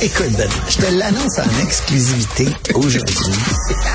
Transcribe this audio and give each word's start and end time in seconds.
Écoute, 0.00 0.30
Ben, 0.36 0.48
je 0.68 0.76
te 0.76 0.92
l'annonce 0.96 1.38
en 1.40 1.64
exclusivité 1.64 2.46
aujourd'hui. 2.74 3.16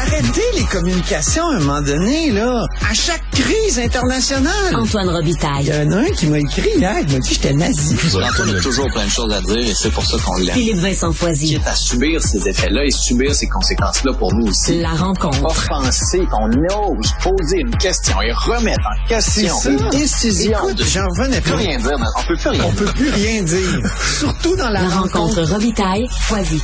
Arrêtez 0.02 0.42
les 0.58 0.64
communications 0.66 1.48
à 1.48 1.56
un 1.56 1.60
moment 1.60 1.82
donné, 1.82 2.32
là. 2.32 2.66
À 2.90 2.94
chaque 2.94 3.22
crise 3.32 3.80
internationale. 3.80 4.76
Antoine 4.76 5.08
Il 5.08 5.16
Robitaille. 5.16 5.66
y 5.68 5.74
en 5.74 5.92
a 5.94 5.98
un 6.00 6.10
qui 6.12 6.28
m'a 6.28 6.40
écrit 6.40 6.72
hier, 6.76 6.96
il 7.08 7.14
m'a 7.14 7.20
dit 7.20 7.30
que 7.30 7.34
j'étais 7.36 7.54
nazi. 7.54 7.96
Antoine 8.22 8.56
a 8.56 8.60
toujours 8.62 8.88
plein 8.94 9.06
de 9.06 9.10
choses 9.12 9.32
à 9.34 9.42
dire 9.42 9.58
et 9.58 9.74
c'est 9.74 9.92
pour 9.92 10.06
ça 10.06 10.18
qu'on 10.26 10.36
l'aime. 10.38 10.54
Philippe 10.56 10.78
Vincent 10.80 11.14
Foisy. 11.14 11.48
Quitte 11.56 11.68
à 11.68 11.76
subir 11.76 12.22
ces 12.22 12.50
effets-là 12.50 12.84
et 12.86 12.92
subir 12.92 13.34
ces 13.34 13.48
conséquences-là 13.48 14.14
pour 14.14 14.34
nous 14.34 14.48
aussi. 14.48 14.80
La 14.82 14.90
rencontre. 14.90 15.44
Offenser 15.46 16.22
qu'on 16.32 16.48
ose 16.50 17.14
poser 17.24 17.60
une 17.62 17.76
question 17.78 18.22
et 18.22 18.32
remettre 18.34 18.82
en 18.86 19.08
question 19.08 19.56
les 19.66 20.00
décisions. 20.00 20.58
Écoute, 20.64 20.78
de... 20.80 20.84
j'en 20.84 21.08
revenais 21.08 21.40
peut 21.40 21.52
pas. 21.52 21.58
rien 21.58 21.78
dire, 21.78 21.98
mais 21.98 22.06
on 22.18 22.24
peut 22.24 22.36
plus 22.36 22.50
rien 22.50 22.64
On 22.66 22.72
dire. 22.72 22.76
peut 22.76 22.92
plus 22.94 23.10
rien 23.10 23.44
dire. 23.44 23.82
Surtout 24.20 24.56
dans 24.58 24.70
la, 24.70 24.82
La 24.82 24.90
rencontre 24.90 25.42
Robitaille, 25.44 25.93
Foisy. 26.22 26.60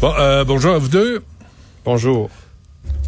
Bon, 0.00 0.12
euh, 0.18 0.44
bonjour 0.44 0.74
à 0.74 0.78
vous 0.78 0.88
deux. 0.88 1.22
Bonjour. 1.84 2.28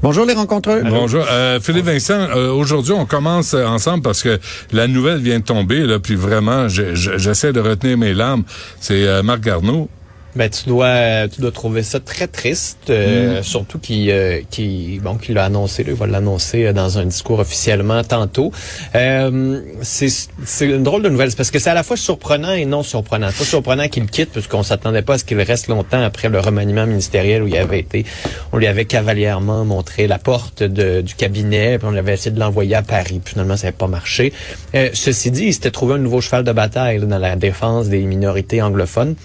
Bonjour 0.02 0.24
les 0.24 0.32
rencontreux. 0.32 0.82
Bonjour. 0.84 1.24
Euh, 1.30 1.60
Philippe 1.60 1.84
Vincent, 1.84 2.14
euh, 2.14 2.50
aujourd'hui, 2.50 2.94
on 2.94 3.04
commence 3.04 3.52
ensemble 3.52 4.02
parce 4.02 4.22
que 4.22 4.40
la 4.72 4.86
nouvelle 4.86 5.18
vient 5.20 5.38
de 5.40 5.44
tomber, 5.44 5.80
là, 5.80 5.98
puis 5.98 6.14
vraiment, 6.14 6.68
je- 6.68 6.94
je- 6.94 7.18
j'essaie 7.18 7.52
de 7.52 7.60
retenir 7.60 7.98
mes 7.98 8.14
larmes. 8.14 8.44
C'est 8.80 9.06
euh, 9.06 9.22
Marc 9.22 9.40
Garneau. 9.40 9.90
Ben 10.36 10.48
tu 10.48 10.68
dois 10.68 11.26
tu 11.28 11.40
dois 11.40 11.50
trouver 11.50 11.82
ça 11.82 11.98
très 11.98 12.28
triste, 12.28 12.88
euh, 12.90 13.42
surtout 13.42 13.80
qu'il 13.80 14.10
euh, 14.10 14.40
qu'il 14.48 15.00
bon 15.00 15.16
qu'il 15.16 15.34
l'a 15.34 15.46
annoncé, 15.46 15.82
là, 15.82 15.90
il 15.90 15.96
va 15.96 16.06
l'annoncer 16.06 16.66
euh, 16.66 16.72
dans 16.72 16.98
un 16.98 17.04
discours 17.06 17.40
officiellement 17.40 18.04
tantôt. 18.04 18.52
Euh, 18.94 19.60
c'est 19.82 20.08
c'est 20.44 20.66
une 20.66 20.84
drôle 20.84 21.02
de 21.02 21.08
nouvelle 21.08 21.32
parce 21.36 21.50
que 21.50 21.58
c'est 21.58 21.70
à 21.70 21.74
la 21.74 21.82
fois 21.82 21.96
surprenant 21.96 22.52
et 22.52 22.64
non 22.64 22.82
surprenant. 22.84 23.26
Pas 23.26 23.44
surprenant 23.44 23.88
qu'il 23.88 24.06
quitte 24.06 24.30
parce 24.32 24.46
qu'on 24.46 24.62
s'attendait 24.62 25.02
pas 25.02 25.14
à 25.14 25.18
ce 25.18 25.24
qu'il 25.24 25.40
reste 25.40 25.66
longtemps 25.66 26.02
après 26.02 26.28
le 26.28 26.38
remaniement 26.38 26.86
ministériel 26.86 27.42
où 27.42 27.48
il 27.48 27.56
avait 27.56 27.80
été 27.80 28.04
on 28.52 28.56
lui 28.58 28.68
avait 28.68 28.84
cavalièrement 28.84 29.64
montré 29.64 30.06
la 30.06 30.18
porte 30.18 30.62
de- 30.62 31.00
du 31.00 31.14
cabinet, 31.16 31.78
puis 31.78 31.88
on 31.90 31.96
avait 31.96 32.14
essayé 32.14 32.30
de 32.30 32.38
l'envoyer 32.38 32.76
à 32.76 32.82
Paris, 32.82 33.20
puis 33.24 33.32
finalement 33.32 33.56
ça 33.56 33.66
n'avait 33.66 33.76
pas 33.76 33.88
marché. 33.88 34.32
Euh, 34.76 34.90
ceci 34.94 35.30
dit, 35.32 35.46
il 35.46 35.54
s'était 35.54 35.70
trouvé 35.72 35.94
un 35.94 35.98
nouveau 35.98 36.20
cheval 36.20 36.44
de 36.44 36.52
bataille 36.52 36.98
là, 36.98 37.06
dans 37.06 37.18
la 37.18 37.34
défense 37.36 37.88
des 37.88 38.00
minorités 38.02 38.62
anglophones. 38.62 39.16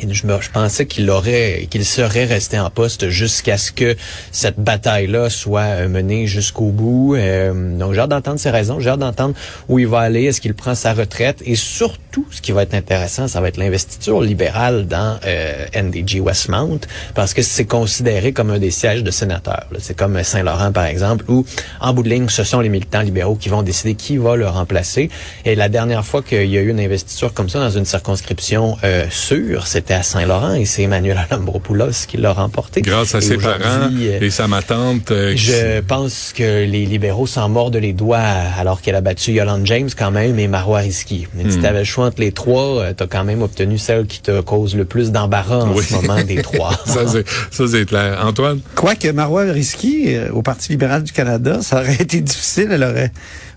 Et 0.00 0.12
je, 0.12 0.26
me, 0.26 0.40
je 0.40 0.50
pensais 0.50 0.86
qu'il 0.86 1.08
aurait, 1.10 1.66
qu'il 1.70 1.84
serait 1.84 2.24
resté 2.24 2.58
en 2.58 2.70
poste 2.70 3.08
jusqu'à 3.08 3.56
ce 3.56 3.72
que 3.72 3.96
cette 4.30 4.58
bataille-là 4.58 5.30
soit 5.30 5.60
euh, 5.60 5.88
menée 5.88 6.26
jusqu'au 6.26 6.70
bout. 6.70 7.14
Euh, 7.14 7.76
donc 7.78 7.92
j'ai 7.92 8.00
hâte 8.00 8.10
d'entendre 8.10 8.38
ses 8.38 8.50
raisons, 8.50 8.80
j'ai 8.80 8.90
hâte 8.90 9.00
d'entendre 9.00 9.34
où 9.68 9.78
il 9.78 9.86
va 9.86 10.00
aller, 10.00 10.24
est-ce 10.24 10.40
qu'il 10.40 10.54
prend 10.54 10.74
sa 10.74 10.92
retraite, 10.92 11.42
et 11.44 11.54
surtout, 11.54 12.26
ce 12.30 12.40
qui 12.40 12.52
va 12.52 12.62
être 12.62 12.74
intéressant, 12.74 13.28
ça 13.28 13.40
va 13.40 13.48
être 13.48 13.56
l'investiture 13.56 14.20
libérale 14.20 14.86
dans 14.86 15.18
euh, 15.24 15.66
NDG 15.74 16.20
Westmount, 16.20 16.80
parce 17.14 17.34
que 17.34 17.42
c'est 17.42 17.64
considéré 17.64 18.32
comme 18.32 18.50
un 18.50 18.58
des 18.58 18.70
sièges 18.70 19.02
de 19.02 19.10
sénateurs. 19.10 19.66
C'est 19.78 19.96
comme 19.96 20.22
Saint-Laurent, 20.22 20.72
par 20.72 20.86
exemple, 20.86 21.24
où 21.28 21.44
en 21.80 21.92
bout 21.92 22.02
de 22.02 22.08
ligne, 22.08 22.28
ce 22.28 22.44
sont 22.44 22.60
les 22.60 22.68
militants 22.68 23.02
libéraux 23.02 23.36
qui 23.36 23.48
vont 23.48 23.62
décider 23.62 23.94
qui 23.94 24.16
va 24.16 24.36
le 24.36 24.48
remplacer. 24.48 25.10
Et 25.44 25.54
la 25.54 25.68
dernière 25.68 26.04
fois 26.04 26.22
qu'il 26.22 26.50
y 26.50 26.58
a 26.58 26.60
eu 26.60 26.70
une 26.70 26.80
investiture 26.80 27.32
comme 27.34 27.48
ça 27.48 27.60
dans 27.60 27.70
une 27.70 27.84
circonscription 27.84 28.76
euh, 28.84 29.06
sûre, 29.10 29.66
c'était 29.82 29.94
à 29.94 30.02
Saint-Laurent 30.04 30.54
et 30.54 30.64
c'est 30.64 30.82
Emmanuel 30.82 31.18
Alambropoulos 31.28 32.06
qui 32.06 32.16
l'a 32.16 32.32
remporté. 32.32 32.82
Grâce 32.82 33.16
à 33.16 33.18
Et 33.18 33.22
ses 33.22 33.36
parents 33.36 33.58
euh, 33.92 34.20
et 34.20 34.30
sa 34.30 34.46
ma 34.46 34.62
tante. 34.62 35.10
euh, 35.10 35.32
qui- 35.32 35.38
je 35.38 35.80
pense 35.80 36.32
que 36.32 36.64
les 36.64 36.86
libéraux 36.86 37.26
s'en 37.26 37.48
mordent 37.48 37.74
les 37.76 37.92
doigts 37.92 38.18
alors 38.20 38.80
qu'elle 38.80 38.94
a 38.94 39.00
battu 39.00 39.32
Yolande 39.32 39.66
James 39.66 39.88
quand 39.96 40.12
même 40.12 40.38
et 40.38 40.46
Marois 40.46 40.78
Risky. 40.78 41.26
Mais 41.34 41.42
Hmm. 41.44 41.50
si 41.50 41.58
tu 41.58 41.66
avais 41.66 41.80
le 41.80 41.84
choix 41.84 42.06
entre 42.06 42.20
les 42.20 42.30
trois, 42.30 42.92
tu 42.96 43.02
as 43.02 43.06
quand 43.08 43.24
même 43.24 43.42
obtenu 43.42 43.76
celle 43.76 44.06
qui 44.06 44.20
te 44.22 44.40
cause 44.40 44.76
le 44.76 44.84
plus 44.84 45.10
d'embarras 45.10 45.64
en 45.64 45.72
Oui. 45.74 45.82
ce 45.84 45.94
moment 45.94 46.22
des 46.22 46.36
trois. 46.42 46.78
ça, 46.86 47.08
c'est, 47.08 47.24
ça, 47.50 47.64
c'est 47.66 47.84
clair. 47.84 48.20
Antoine? 48.24 48.60
Quoique 48.76 49.08
Marois 49.08 49.42
Risky, 49.50 50.14
euh, 50.14 50.30
au 50.32 50.42
Parti 50.42 50.70
libéral 50.70 51.02
du 51.02 51.10
Canada, 51.10 51.58
ça 51.60 51.80
aurait 51.80 51.94
été 52.00 52.20
difficile. 52.20 52.68
Elle 52.70 52.84
aurait 52.84 53.10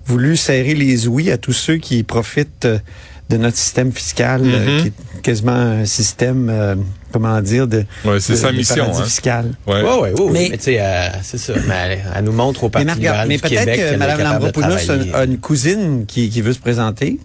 voulu 0.07 0.35
serrer 0.37 0.73
les 0.73 1.07
ouïes 1.07 1.29
à 1.31 1.37
tous 1.37 1.53
ceux 1.53 1.77
qui 1.77 2.01
profitent 2.01 2.65
euh, 2.65 2.79
de 3.29 3.37
notre 3.37 3.57
système 3.57 3.91
fiscal, 3.91 4.41
euh, 4.45 4.77
Mhm. 4.77 4.81
qui 4.81 4.87
est 4.89 5.21
quasiment 5.23 5.51
un 5.53 5.85
système, 5.85 6.47
euh, 6.51 6.75
comment 7.11 7.41
dire, 7.41 7.67
de, 7.67 7.83
Ouais, 8.05 8.19
c'est 8.19 8.33
de- 8.33 8.37
sa 8.37 8.51
de 8.51 8.57
mission, 8.57 8.85
paradis 8.85 9.01
hein. 9.01 9.05
fiscal. 9.05 9.45
Ouais. 9.65 9.81
Ouais, 9.81 9.81
ouais, 9.81 10.11
ouais, 10.19 10.31
Mais- 10.31 10.47
mais, 10.51 10.57
tu 10.57 10.63
sais, 10.65 10.77
euh, 10.79 11.07
c'est 11.23 11.37
ça. 11.39 11.53
Mais 11.67 11.73
elle, 11.85 11.99
elle 12.15 12.23
nous 12.23 12.31
montre 12.31 12.63
au 12.63 12.67
Mais, 12.67 12.85
Parti 12.85 13.01
mais 13.27 13.35
du 13.35 13.41
peut-être 13.41 13.59
Québec 13.59 13.79
que 13.79 13.95
Mme 13.97 14.21
Lambropoulos 14.23 14.91
a 15.13 15.23
une 15.25 15.39
cousine 15.39 16.05
qui, 16.05 16.29
qui 16.29 16.41
veut 16.41 16.53
se 16.53 16.59
présenter. 16.59 17.19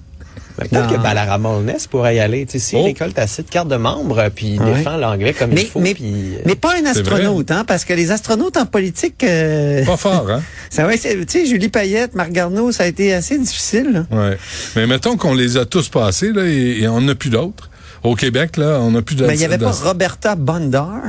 Mais 0.61 0.69
Peut-être 0.69 0.93
que 0.97 1.03
Balara 1.03 1.39
Molnès 1.39 1.87
pourrait 1.87 2.17
y 2.17 2.21
aller. 2.21 2.47
Tu 2.47 2.53
sais, 2.53 2.59
s'il 2.59 2.79
Oh. 2.79 2.85
récolte 2.85 3.19
assez 3.19 3.43
de 3.43 3.49
cartes 3.49 3.69
de 3.69 3.77
membres, 3.77 4.29
puis 4.35 4.55
il 4.55 4.61
Ouais. 4.63 4.75
défend 4.75 4.97
l'anglais 4.97 5.33
comme 5.33 5.51
Mais, 5.51 5.63
il 5.63 5.67
faut, 5.69 5.81
mais, 5.81 5.95
puis... 5.95 6.13
euh, 6.37 6.43
mais 6.47 6.55
pas 6.55 6.75
un 6.81 6.87
astronaute, 6.87 7.51
hein, 7.51 7.65
parce 7.67 7.85
que 7.85 7.93
les 7.95 8.11
astronautes 8.11 8.57
en 8.57 8.67
politique, 8.67 9.25
euh, 9.25 9.85
Pas 9.85 9.97
fort, 9.97 10.27
hein? 10.31 10.43
ça 10.71 10.85
va, 10.87 10.93
tu 10.97 11.25
sais, 11.27 11.47
Julie 11.47 11.69
Payette, 11.69 12.15
Marc 12.15 12.31
Garneau, 12.33 12.73
ça 12.73 12.85
a 12.85 12.87
été 12.87 13.13
assez 13.15 13.39
difficile. 13.39 14.05
là. 14.11 14.17
Ouais. 14.31 14.39
Mais 14.77 14.87
mettons 14.87 15.17
qu'on 15.17 15.35
les 15.35 15.57
a 15.57 15.65
tous 15.65 15.89
passés, 15.89 16.33
là, 16.33 16.43
et, 16.47 16.81
et 16.83 16.89
on 16.89 17.01
n'a 17.01 17.15
plus 17.15 17.31
d'autres. 17.31 17.71
Au 18.03 18.15
Québec, 18.15 18.57
là, 18.57 18.79
on 18.81 18.93
n'a 18.93 19.03
plus 19.03 19.15
de... 19.17 19.27
Mais 19.27 19.35
il 19.35 19.39
n'y 19.39 19.45
avait 19.45 19.59
pas 19.59 19.73
Roberta 19.73 20.35
Bondar. 20.35 21.01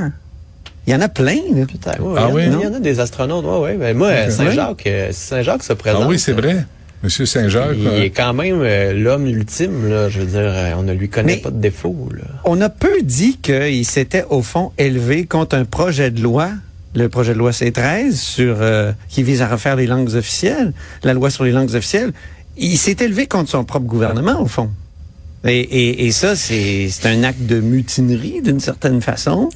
Il 0.86 0.92
y 0.92 0.96
en 0.96 1.00
a 1.00 1.08
plein. 1.08 1.36
Là. 1.54 1.64
Peut-être, 1.66 2.00
ouais, 2.02 2.18
Ah 2.18 2.28
il, 2.28 2.44
y 2.44 2.48
en 2.48 2.52
a, 2.52 2.56
oui? 2.56 2.60
il 2.60 2.64
y 2.64 2.66
en 2.66 2.74
a 2.74 2.80
des 2.80 3.00
astronautes, 3.00 3.44
ouais, 3.44 3.58
ouais. 3.60 3.76
Ben, 3.76 3.96
moi, 3.96 4.30
Saint-Jacques, 4.30 4.86
euh, 4.86 5.08
si 5.12 5.20
Saint-Jacques 5.28 5.62
se 5.62 5.72
présente. 5.74 6.02
Ah 6.04 6.08
oui, 6.08 6.18
c'est 6.18 6.32
vrai. 6.32 6.66
Monsieur 7.02 7.26
Saint-Jacques. 7.26 7.76
Il 7.78 8.02
est 8.02 8.10
quand 8.10 8.32
même 8.32 8.60
euh, 8.62 8.92
l'homme 8.92 9.26
ultime, 9.26 9.88
là. 9.88 10.08
Je 10.08 10.20
veux 10.20 10.26
dire, 10.26 10.40
euh, 10.40 10.72
on 10.76 10.82
ne 10.84 10.92
lui 10.92 11.08
connaît 11.08 11.36
Mais- 11.36 11.42
pas 11.42 11.50
de 11.50 11.60
défaut, 11.60 12.08
là. 12.16 12.24
On 12.44 12.60
a 12.60 12.68
peu 12.68 13.02
dit 13.02 13.38
qu'il 13.38 13.84
s'était 13.84 14.24
au 14.30 14.42
fond 14.42 14.72
élevé 14.78 15.26
contre 15.26 15.56
un 15.56 15.64
projet 15.64 16.10
de 16.10 16.20
loi, 16.22 16.50
le 16.94 17.08
projet 17.08 17.32
de 17.32 17.38
loi 17.38 17.50
C13, 17.50 18.12
sur, 18.12 18.56
euh, 18.60 18.92
qui 19.08 19.22
vise 19.22 19.42
à 19.42 19.48
refaire 19.48 19.74
les 19.76 19.86
langues 19.86 20.14
officielles, 20.14 20.72
la 21.02 21.12
loi 21.14 21.30
sur 21.30 21.42
les 21.44 21.50
langues 21.52 21.74
officielles. 21.74 22.12
Il 22.56 22.76
s'est 22.78 22.96
élevé 23.00 23.26
contre 23.26 23.50
son 23.50 23.64
propre 23.64 23.86
gouvernement, 23.86 24.40
au 24.40 24.46
fond. 24.46 24.70
Et, 25.44 25.58
et, 25.58 26.06
et 26.06 26.12
ça, 26.12 26.36
c'est 26.36 26.88
c'est 26.88 27.08
un 27.08 27.24
acte 27.24 27.42
de 27.46 27.58
mutinerie, 27.58 28.42
d'une 28.44 28.60
certaine 28.60 29.00
façon. 29.00 29.48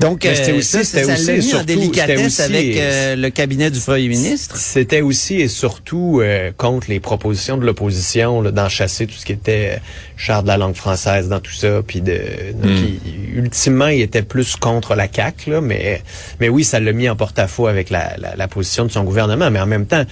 Donc, 0.00 0.20
c'était 0.22 0.52
euh, 0.52 0.56
aussi- 0.58 0.68
ça, 0.68 0.84
c'était 0.84 1.04
ça 1.04 1.12
aussi 1.12 1.32
mis 1.32 1.38
en 1.38 1.42
surtout- 1.42 1.64
délicatesse 1.66 2.34
c'était 2.34 2.44
aussi- 2.48 2.56
avec 2.56 2.76
euh, 2.78 3.16
le 3.16 3.30
cabinet 3.30 3.70
du 3.70 3.78
premier 3.80 4.08
ministre. 4.08 4.56
C'était 4.56 5.02
aussi 5.02 5.40
et 5.40 5.48
surtout 5.48 6.20
euh, 6.22 6.50
contre 6.56 6.88
les 6.88 7.00
propositions 7.00 7.56
de 7.58 7.66
l'opposition 7.66 8.40
là, 8.42 8.50
d'enchasser 8.50 9.06
tout 9.06 9.14
ce 9.14 9.26
qui 9.26 9.32
était 9.32 9.72
euh, 9.74 9.78
charte 10.16 10.44
de 10.44 10.48
la 10.48 10.56
langue 10.56 10.74
française 10.74 11.28
dans 11.28 11.40
tout 11.40 11.52
ça, 11.52 11.82
puis 11.86 12.00
de 12.00 12.18
donc, 12.54 12.70
il- 13.04 13.38
ultimement 13.38 13.88
il 13.88 14.00
était 14.00 14.22
plus 14.22 14.56
contre 14.56 14.94
la 14.94 15.06
CAC 15.08 15.46
là, 15.46 15.60
mais 15.60 16.02
mais 16.40 16.48
oui 16.48 16.64
ça 16.64 16.80
l'a 16.80 16.92
mis 16.92 17.08
en 17.08 17.16
porte-à-faux 17.16 17.66
avec 17.66 17.90
la, 17.90 18.16
la, 18.18 18.36
la 18.36 18.48
position 18.48 18.84
de 18.84 18.90
son 18.90 19.04
gouvernement, 19.04 19.50
mais 19.50 19.60
en 19.60 19.66
même 19.66 19.86
temps 19.86 20.04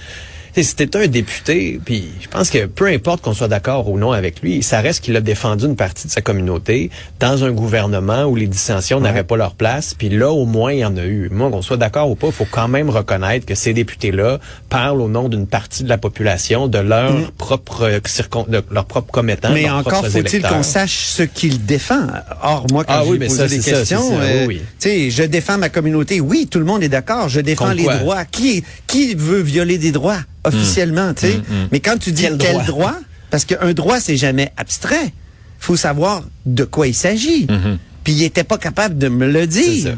C'était 0.55 0.95
un 0.97 1.07
député, 1.07 1.79
puis 1.83 2.05
je 2.21 2.27
pense 2.27 2.49
que 2.49 2.65
peu 2.65 2.87
importe 2.87 3.21
qu'on 3.21 3.33
soit 3.33 3.47
d'accord 3.47 3.89
ou 3.89 3.97
non 3.97 4.11
avec 4.11 4.41
lui, 4.41 4.61
ça 4.63 4.81
reste 4.81 5.03
qu'il 5.03 5.15
a 5.15 5.21
défendu 5.21 5.65
une 5.65 5.75
partie 5.75 6.07
de 6.07 6.11
sa 6.11 6.21
communauté 6.21 6.89
dans 7.19 7.43
un 7.43 7.51
gouvernement 7.51 8.23
où 8.25 8.35
les 8.35 8.47
dissensions 8.47 8.99
n'avaient 8.99 9.23
pas 9.23 9.37
leur 9.37 9.55
place, 9.55 9.93
puis 9.93 10.09
là 10.09 10.29
au 10.31 10.45
moins 10.45 10.73
il 10.73 10.79
y 10.79 10.85
en 10.85 10.97
a 10.97 11.05
eu. 11.05 11.29
Moi, 11.31 11.49
qu'on 11.49 11.61
soit 11.61 11.77
d'accord 11.77 12.09
ou 12.09 12.15
pas, 12.15 12.27
il 12.27 12.33
faut 12.33 12.47
quand 12.49 12.67
même 12.67 12.89
reconnaître 12.89 13.45
que 13.45 13.55
ces 13.55 13.73
députés-là 13.73 14.39
parlent 14.69 15.01
au 15.01 15.07
nom 15.07 15.29
d'une 15.29 15.47
partie 15.47 15.83
de 15.83 15.89
la 15.89 15.97
population, 15.97 16.67
de 16.67 16.79
leur 16.79 17.31
propre 17.33 17.83
euh, 17.83 17.99
circon, 18.05 18.45
de 18.47 18.61
leur 18.71 18.85
propre 18.85 19.11
commettant. 19.11 19.51
Mais 19.53 19.69
encore 19.69 20.05
faut-il 20.07 20.41
qu'on 20.41 20.63
sache 20.63 21.05
ce 21.05 21.23
qu'il 21.23 21.65
défend. 21.65 22.07
Or, 22.43 22.65
moi, 22.71 22.83
quand 22.83 22.93
Ah 22.95 23.03
oui, 23.05 23.17
mais 23.19 23.27
posé 23.27 23.37
ça, 23.39 23.47
des 23.47 23.59
questions, 23.59 24.19
euh, 24.19 24.45
oui, 24.47 24.55
oui. 24.55 24.61
tu 24.79 24.89
sais, 24.89 25.09
je 25.11 25.23
défends 25.23 25.57
ma 25.57 25.69
communauté. 25.69 26.19
Oui, 26.19 26.47
tout 26.49 26.59
le 26.59 26.65
monde 26.65 26.83
est 26.83 26.89
d'accord. 26.89 27.29
Je 27.29 27.39
défends 27.39 27.65
Contre 27.65 27.77
les 27.77 27.83
quoi? 27.83 27.95
droits. 27.97 28.25
Qui, 28.25 28.63
qui 28.87 29.15
veut 29.15 29.41
violer 29.41 29.77
des 29.77 29.91
droits? 29.91 30.19
Officiellement, 30.43 31.13
tu 31.13 31.27
sais? 31.27 31.41
Mais 31.71 31.79
quand 31.79 31.97
tu 31.97 32.11
dis 32.11 32.23
Quel 32.23 32.37
quel, 32.37 32.53
droit? 32.53 32.63
droit? 32.65 32.95
parce 33.29 33.45
qu'un 33.45 33.73
droit, 33.73 33.99
c'est 33.99 34.17
jamais 34.17 34.51
abstrait. 34.57 35.13
faut 35.59 35.75
savoir 35.75 36.23
de 36.45 36.63
quoi 36.63 36.87
il 36.87 36.95
s'agit. 36.95 37.47
Puis 38.03 38.13
il 38.13 38.23
était 38.23 38.43
pas 38.43 38.57
capable 38.57 38.97
de 38.97 39.07
me 39.09 39.27
le 39.29 39.45
dire 39.47 39.97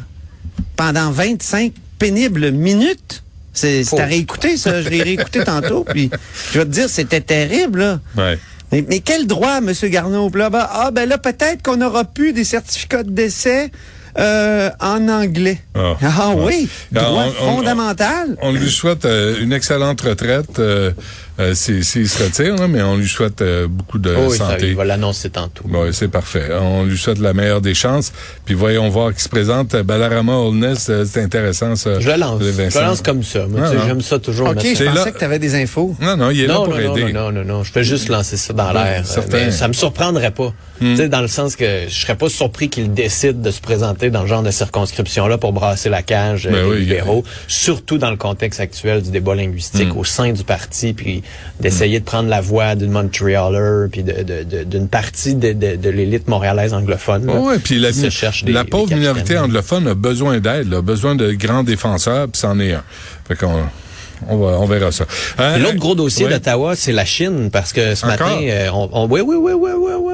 pendant 0.76 1.12
25 1.12 1.74
pénibles 2.00 2.52
minutes. 2.52 3.24
C'est 3.54 3.84
à 4.00 4.06
réécouter, 4.06 4.58
ça. 4.58 4.82
Je 4.82 4.90
l'ai 4.90 5.04
réécouté 5.04 5.44
tantôt. 5.44 5.84
Puis 5.84 6.10
je 6.52 6.60
vais 6.60 6.66
te 6.66 6.72
dire, 6.72 6.90
c'était 6.90 7.22
terrible, 7.22 7.80
là. 7.80 8.00
Ouais. 8.18 8.40
Mais, 8.72 8.86
mais 8.88 9.00
quel 9.00 9.28
droit, 9.28 9.58
M. 9.58 9.74
Garneau? 9.90 10.30
Là, 10.34 10.50
ben, 10.50 10.66
ah, 10.70 10.92
ben 10.92 11.08
là, 11.08 11.18
peut-être 11.18 11.62
qu'on 11.62 11.82
aura 11.82 12.06
plus 12.06 12.32
des 12.32 12.46
certificats 12.46 13.04
de 13.04 13.12
décès 13.12 13.70
euh, 14.18 14.70
en 14.80 15.08
anglais. 15.08 15.60
Ah. 15.76 15.96
Ah, 16.02 16.32
oui, 16.36 16.68
Ah, 16.96 17.00
droit 17.02 17.24
on- 17.24 17.28
on- 17.48 17.56
fondamental. 17.58 18.38
On 18.42 18.52
lui 18.52 18.70
souhaite 18.70 19.06
euh, 19.06 19.40
une 19.42 19.54
excellente 19.54 20.02
retraite 20.02 20.60
euh, 20.60 20.92
euh, 21.40 21.54
s'il 21.56 21.84
se 21.86 22.24
retire, 22.24 22.56
là, 22.56 22.68
mais 22.68 22.82
on 22.82 22.98
lui 22.98 23.08
souhaite 23.08 23.42
euh, 23.42 23.68
beaucoup 23.68 23.98
de 23.98 24.14
Oh 24.16 24.28
oui, 24.30 24.38
ça, 24.38 24.50
santé. 24.52 24.70
il 24.70 24.76
va 24.76 24.86
l'annoncer 24.86 25.30
tantôt. 25.30 25.64
Oui, 25.68 25.90
c'est 25.94 26.10
parfait. 26.10 26.50
On 26.60 26.84
lui 26.84 26.98
souhaite 26.98 27.20
la 27.20 27.34
meilleure 27.34 27.62
des 27.62 27.74
chances. 27.74 28.12
Puis 28.46 28.54
voyons 28.54 28.90
voir 28.90 29.14
qui 29.14 29.22
se 29.24 29.30
présente. 29.30 29.76
Balarama 29.76 30.34
Holness, 30.34 30.88
euh, 30.90 31.06
c'est 31.10 31.22
intéressant 31.24 31.76
ça. 31.76 32.00
Je 32.00 32.10
le 32.10 32.18
lance. 32.18 32.42
Je 32.44 32.80
lance 32.80 33.02
comme 33.02 33.24
ça. 33.24 33.46
Ah, 33.58 33.74
non. 33.74 33.86
J'aime 33.88 34.02
ça 34.02 34.20
toujours. 34.20 34.50
OK, 34.50 34.60
je 34.62 34.76
ça. 34.76 34.86
Pensais 34.92 35.06
là- 35.06 35.12
que 35.12 35.18
tu 35.20 35.26
avais 35.26 35.40
des 35.40 35.56
infos. 35.56 35.96
Non, 36.02 36.18
non, 36.18 36.30
il 36.30 36.42
est 36.42 36.48
non, 36.48 36.66
là 36.66 36.66
pour 36.66 36.74
non, 36.80 36.96
aider. 36.98 37.14
non, 37.14 37.32
non, 37.32 37.44
non, 37.44 37.46
non. 37.58 37.64
Je 37.64 37.72
fais 37.72 37.84
juste 37.84 38.10
lancer 38.10 38.38
ça 38.38 38.54
dans 38.54 38.72
l'air. 38.74 39.04
ça 39.06 39.68
me 39.68 39.74
surprendrait 39.74 40.32
pas. 40.32 40.54
Tu 40.80 40.96
sais, 40.98 41.10
dans 41.10 41.22
le 41.22 41.28
sens 41.28 41.56
que 41.56 41.84
je 41.88 41.94
serais 41.94 42.16
pas 42.16 42.28
surpris 42.30 42.68
qu'il 42.70 42.92
décide 42.94 43.42
de 43.42 43.52
se 43.52 43.62
présenter 43.62 44.01
dans 44.10 44.22
le 44.22 44.28
genre 44.28 44.44
de 44.44 44.52
circonscription-là 44.52 45.38
pour 45.38 45.54
brasser 45.54 45.90
la 45.90 46.02
cage 46.02 46.48
euh, 46.48 46.52
Ben 46.52 46.64
des 46.66 46.70
oui, 46.72 46.80
libéraux, 46.80 47.24
surtout 47.48 47.98
dans 47.98 48.10
le 48.10 48.18
contexte 48.18 48.60
actuel 48.60 49.02
du 49.02 49.12
débat 49.12 49.36
linguistique 49.36 49.96
au 49.96 50.04
sein 50.04 50.32
du 50.32 50.44
parti, 50.44 50.94
puis 50.94 51.22
d'essayer 51.60 52.00
de 52.00 52.06
prendre 52.06 52.30
la 52.30 52.42
voix 52.42 52.76
d'une 52.76 52.92
Montrealer, 52.92 53.88
puis 53.92 54.04
de- 54.04 54.24
de- 54.24 54.44
de- 54.44 54.64
d'une 54.64 54.88
partie 54.88 55.36
de, 55.36 55.90
l'élite 55.90 56.28
montréalaise 56.28 56.74
anglophone. 56.74 57.26
là, 57.28 57.34
Oui, 57.38 57.56
puis 57.64 57.80
la, 57.80 57.90
qui 57.92 58.00
se 58.00 58.10
cherche 58.10 58.44
des- 58.44 58.52
la 58.52 58.66
pauvre 58.66 58.94
minorité 58.96 59.38
anglophone 59.38 59.88
a 59.88 59.94
besoin 59.94 60.40
d'aide, 60.40 60.74
a 60.74 60.82
besoin 60.82 61.16
de 61.16 61.32
grands 61.34 61.64
défenseurs, 61.64 62.28
puis 62.28 62.40
c'en 62.40 62.60
est 62.60 62.74
un. 62.74 62.84
Fait 63.28 63.36
qu'on 63.36 63.64
on, 64.30 64.38
va, 64.38 64.60
on 64.60 64.66
verra 64.66 64.92
ça. 64.92 65.06
Euh, 65.40 65.58
L'autre 65.58 65.78
gros 65.78 65.96
dossier 65.96 66.26
ouais. 66.26 66.32
d'Ottawa, 66.32 66.76
c'est 66.76 66.92
la 66.92 67.06
Chine, 67.06 67.50
parce 67.52 67.74
que 67.74 67.96
ce 67.96 68.06
Encore? 68.06 68.28
matin, 68.30 68.40
euh, 68.44 68.70
on, 68.72 69.08
oui, 69.10 69.22
oui, 69.22 69.36
oui, 69.36 69.54
oui, 69.54 69.72
oui, 69.76 69.92
oui. 70.00 70.11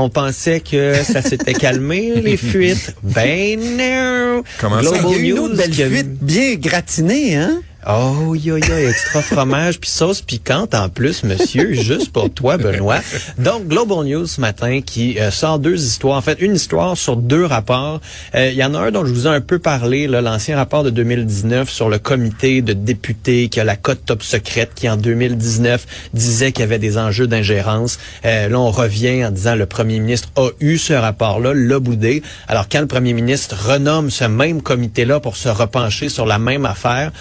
On 0.00 0.10
pensait 0.10 0.60
que 0.60 0.94
ça 1.02 1.22
s'était 1.22 1.52
calmé, 1.66 2.20
les 2.20 2.36
fuites. 2.36 2.94
Ben 3.02 3.58
non! 3.58 4.42
Comment 4.60 4.82
ça? 4.82 4.96
Il 5.08 5.10
y 5.10 5.14
a 5.14 5.18
eu 5.18 5.22
une 5.30 5.34
News 5.36 5.42
autre 5.46 5.56
belle 5.56 5.70
qui 5.70 5.82
a- 5.82 5.88
fuite 5.90 6.18
bien 6.22 6.54
gratinée, 6.54 7.36
hein? 7.36 7.60
Oh, 7.90 8.34
yo, 8.34 8.58
yo, 8.58 8.76
extra 8.76 9.22
fromage 9.22 9.80
puis 9.80 9.88
sauce 9.88 10.20
piquante 10.20 10.74
en 10.74 10.90
plus, 10.90 11.24
monsieur, 11.24 11.72
juste 11.72 12.12
pour 12.12 12.28
toi, 12.28 12.58
Benoît. 12.58 13.00
Donc, 13.38 13.66
Global 13.66 14.04
News 14.04 14.26
ce 14.26 14.42
matin 14.42 14.82
qui 14.82 15.18
euh, 15.18 15.30
sort 15.30 15.58
deux 15.58 15.82
histoires. 15.82 16.18
En 16.18 16.20
fait, 16.20 16.38
une 16.42 16.54
histoire 16.54 16.98
sur 16.98 17.16
deux 17.16 17.46
rapports. 17.46 18.02
Euh, 18.34 18.50
Il 18.50 18.58
y 18.58 18.62
en 18.62 18.74
a 18.74 18.78
un 18.80 18.90
dont 18.90 19.06
je 19.06 19.14
vous 19.14 19.26
ai 19.26 19.30
un 19.30 19.40
peu 19.40 19.58
parlé, 19.58 20.06
l'ancien 20.06 20.56
rapport 20.56 20.84
de 20.84 20.90
2019 20.90 21.70
sur 21.70 21.88
le 21.88 21.98
comité 21.98 22.60
de 22.60 22.74
députés 22.74 23.48
qui 23.48 23.58
a 23.58 23.64
la 23.64 23.76
cote 23.76 24.04
top 24.04 24.22
secrète 24.22 24.72
qui, 24.74 24.86
en 24.90 24.98
2019, 24.98 26.10
disait 26.12 26.52
qu'il 26.52 26.60
y 26.60 26.64
avait 26.64 26.78
des 26.78 26.98
enjeux 26.98 27.26
d'ingérence. 27.26 27.98
Euh, 28.26 28.50
là, 28.50 28.60
on 28.60 28.70
revient 28.70 29.24
en 29.24 29.30
disant 29.30 29.54
le 29.54 29.64
premier 29.64 29.98
ministre 29.98 30.28
a 30.36 30.50
eu 30.60 30.76
ce 30.76 30.92
rapport-là, 30.92 31.54
l'a 31.54 31.78
boudé. 31.78 32.22
Alors, 32.48 32.68
quand 32.68 32.80
le 32.80 32.86
premier 32.86 33.14
ministre 33.14 33.56
renomme 33.66 34.10
ce 34.10 34.24
même 34.24 34.60
comité-là 34.60 35.20
pour 35.20 35.38
se 35.38 35.48
repencher 35.48 36.10
sur 36.10 36.26
la 36.26 36.38
même 36.38 36.66
affaire, 36.66 37.12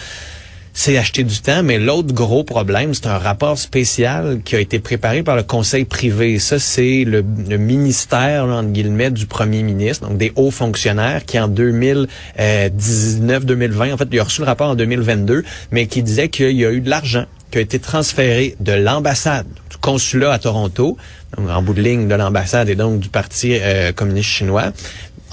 c'est 0.78 0.96
acheter 0.96 1.24
du 1.24 1.40
temps, 1.40 1.64
mais 1.64 1.80
l'autre 1.80 2.14
gros 2.14 2.44
problème, 2.44 2.94
c'est 2.94 3.08
un 3.08 3.18
rapport 3.18 3.58
spécial 3.58 4.42
qui 4.46 4.56
a 4.56 4.60
été 4.60 4.78
préparé 4.78 5.24
par 5.24 5.36
le 5.36 5.42
conseil 5.42 5.86
privé. 5.86 6.38
Ça, 6.38 6.60
c'est 6.60 7.04
le, 7.04 7.24
ministère, 7.24 8.46
là, 8.46 8.62
guillemets, 8.62 9.10
du 9.10 9.26
premier 9.26 9.64
ministre, 9.64 10.08
donc 10.08 10.20
des 10.20 10.32
hauts 10.36 10.52
fonctionnaires 10.52 11.26
qui, 11.26 11.40
en 11.40 11.50
2019-2020, 11.50 13.92
en 13.92 13.98
fait, 13.98 14.08
il 14.12 14.20
a 14.20 14.24
reçu 14.24 14.42
le 14.42 14.46
rapport 14.46 14.70
en 14.70 14.76
2022, 14.76 15.44
mais 15.72 15.88
qui 15.88 16.04
disait 16.04 16.30
qu'il 16.30 16.52
y 16.52 16.64
a 16.64 16.72
eu 16.72 16.82
de 16.82 16.92
l'argent 16.92 17.26
qui 17.50 17.58
a 17.58 17.62
été 17.62 17.80
transféré 17.80 18.56
de 18.60 18.74
l'ambassade, 18.74 19.48
du 19.72 19.78
consulat 19.78 20.34
à 20.34 20.38
Toronto, 20.38 20.96
en 21.40 21.62
bout 21.64 21.74
de 21.74 21.82
ligne 21.82 22.08
de 22.08 22.14
l'ambassade 22.14 22.70
et 22.70 22.76
donc 22.76 23.00
du 23.00 23.10
Parti 23.10 23.58
euh, 23.60 23.94
communiste 23.94 24.30
chinois, 24.30 24.74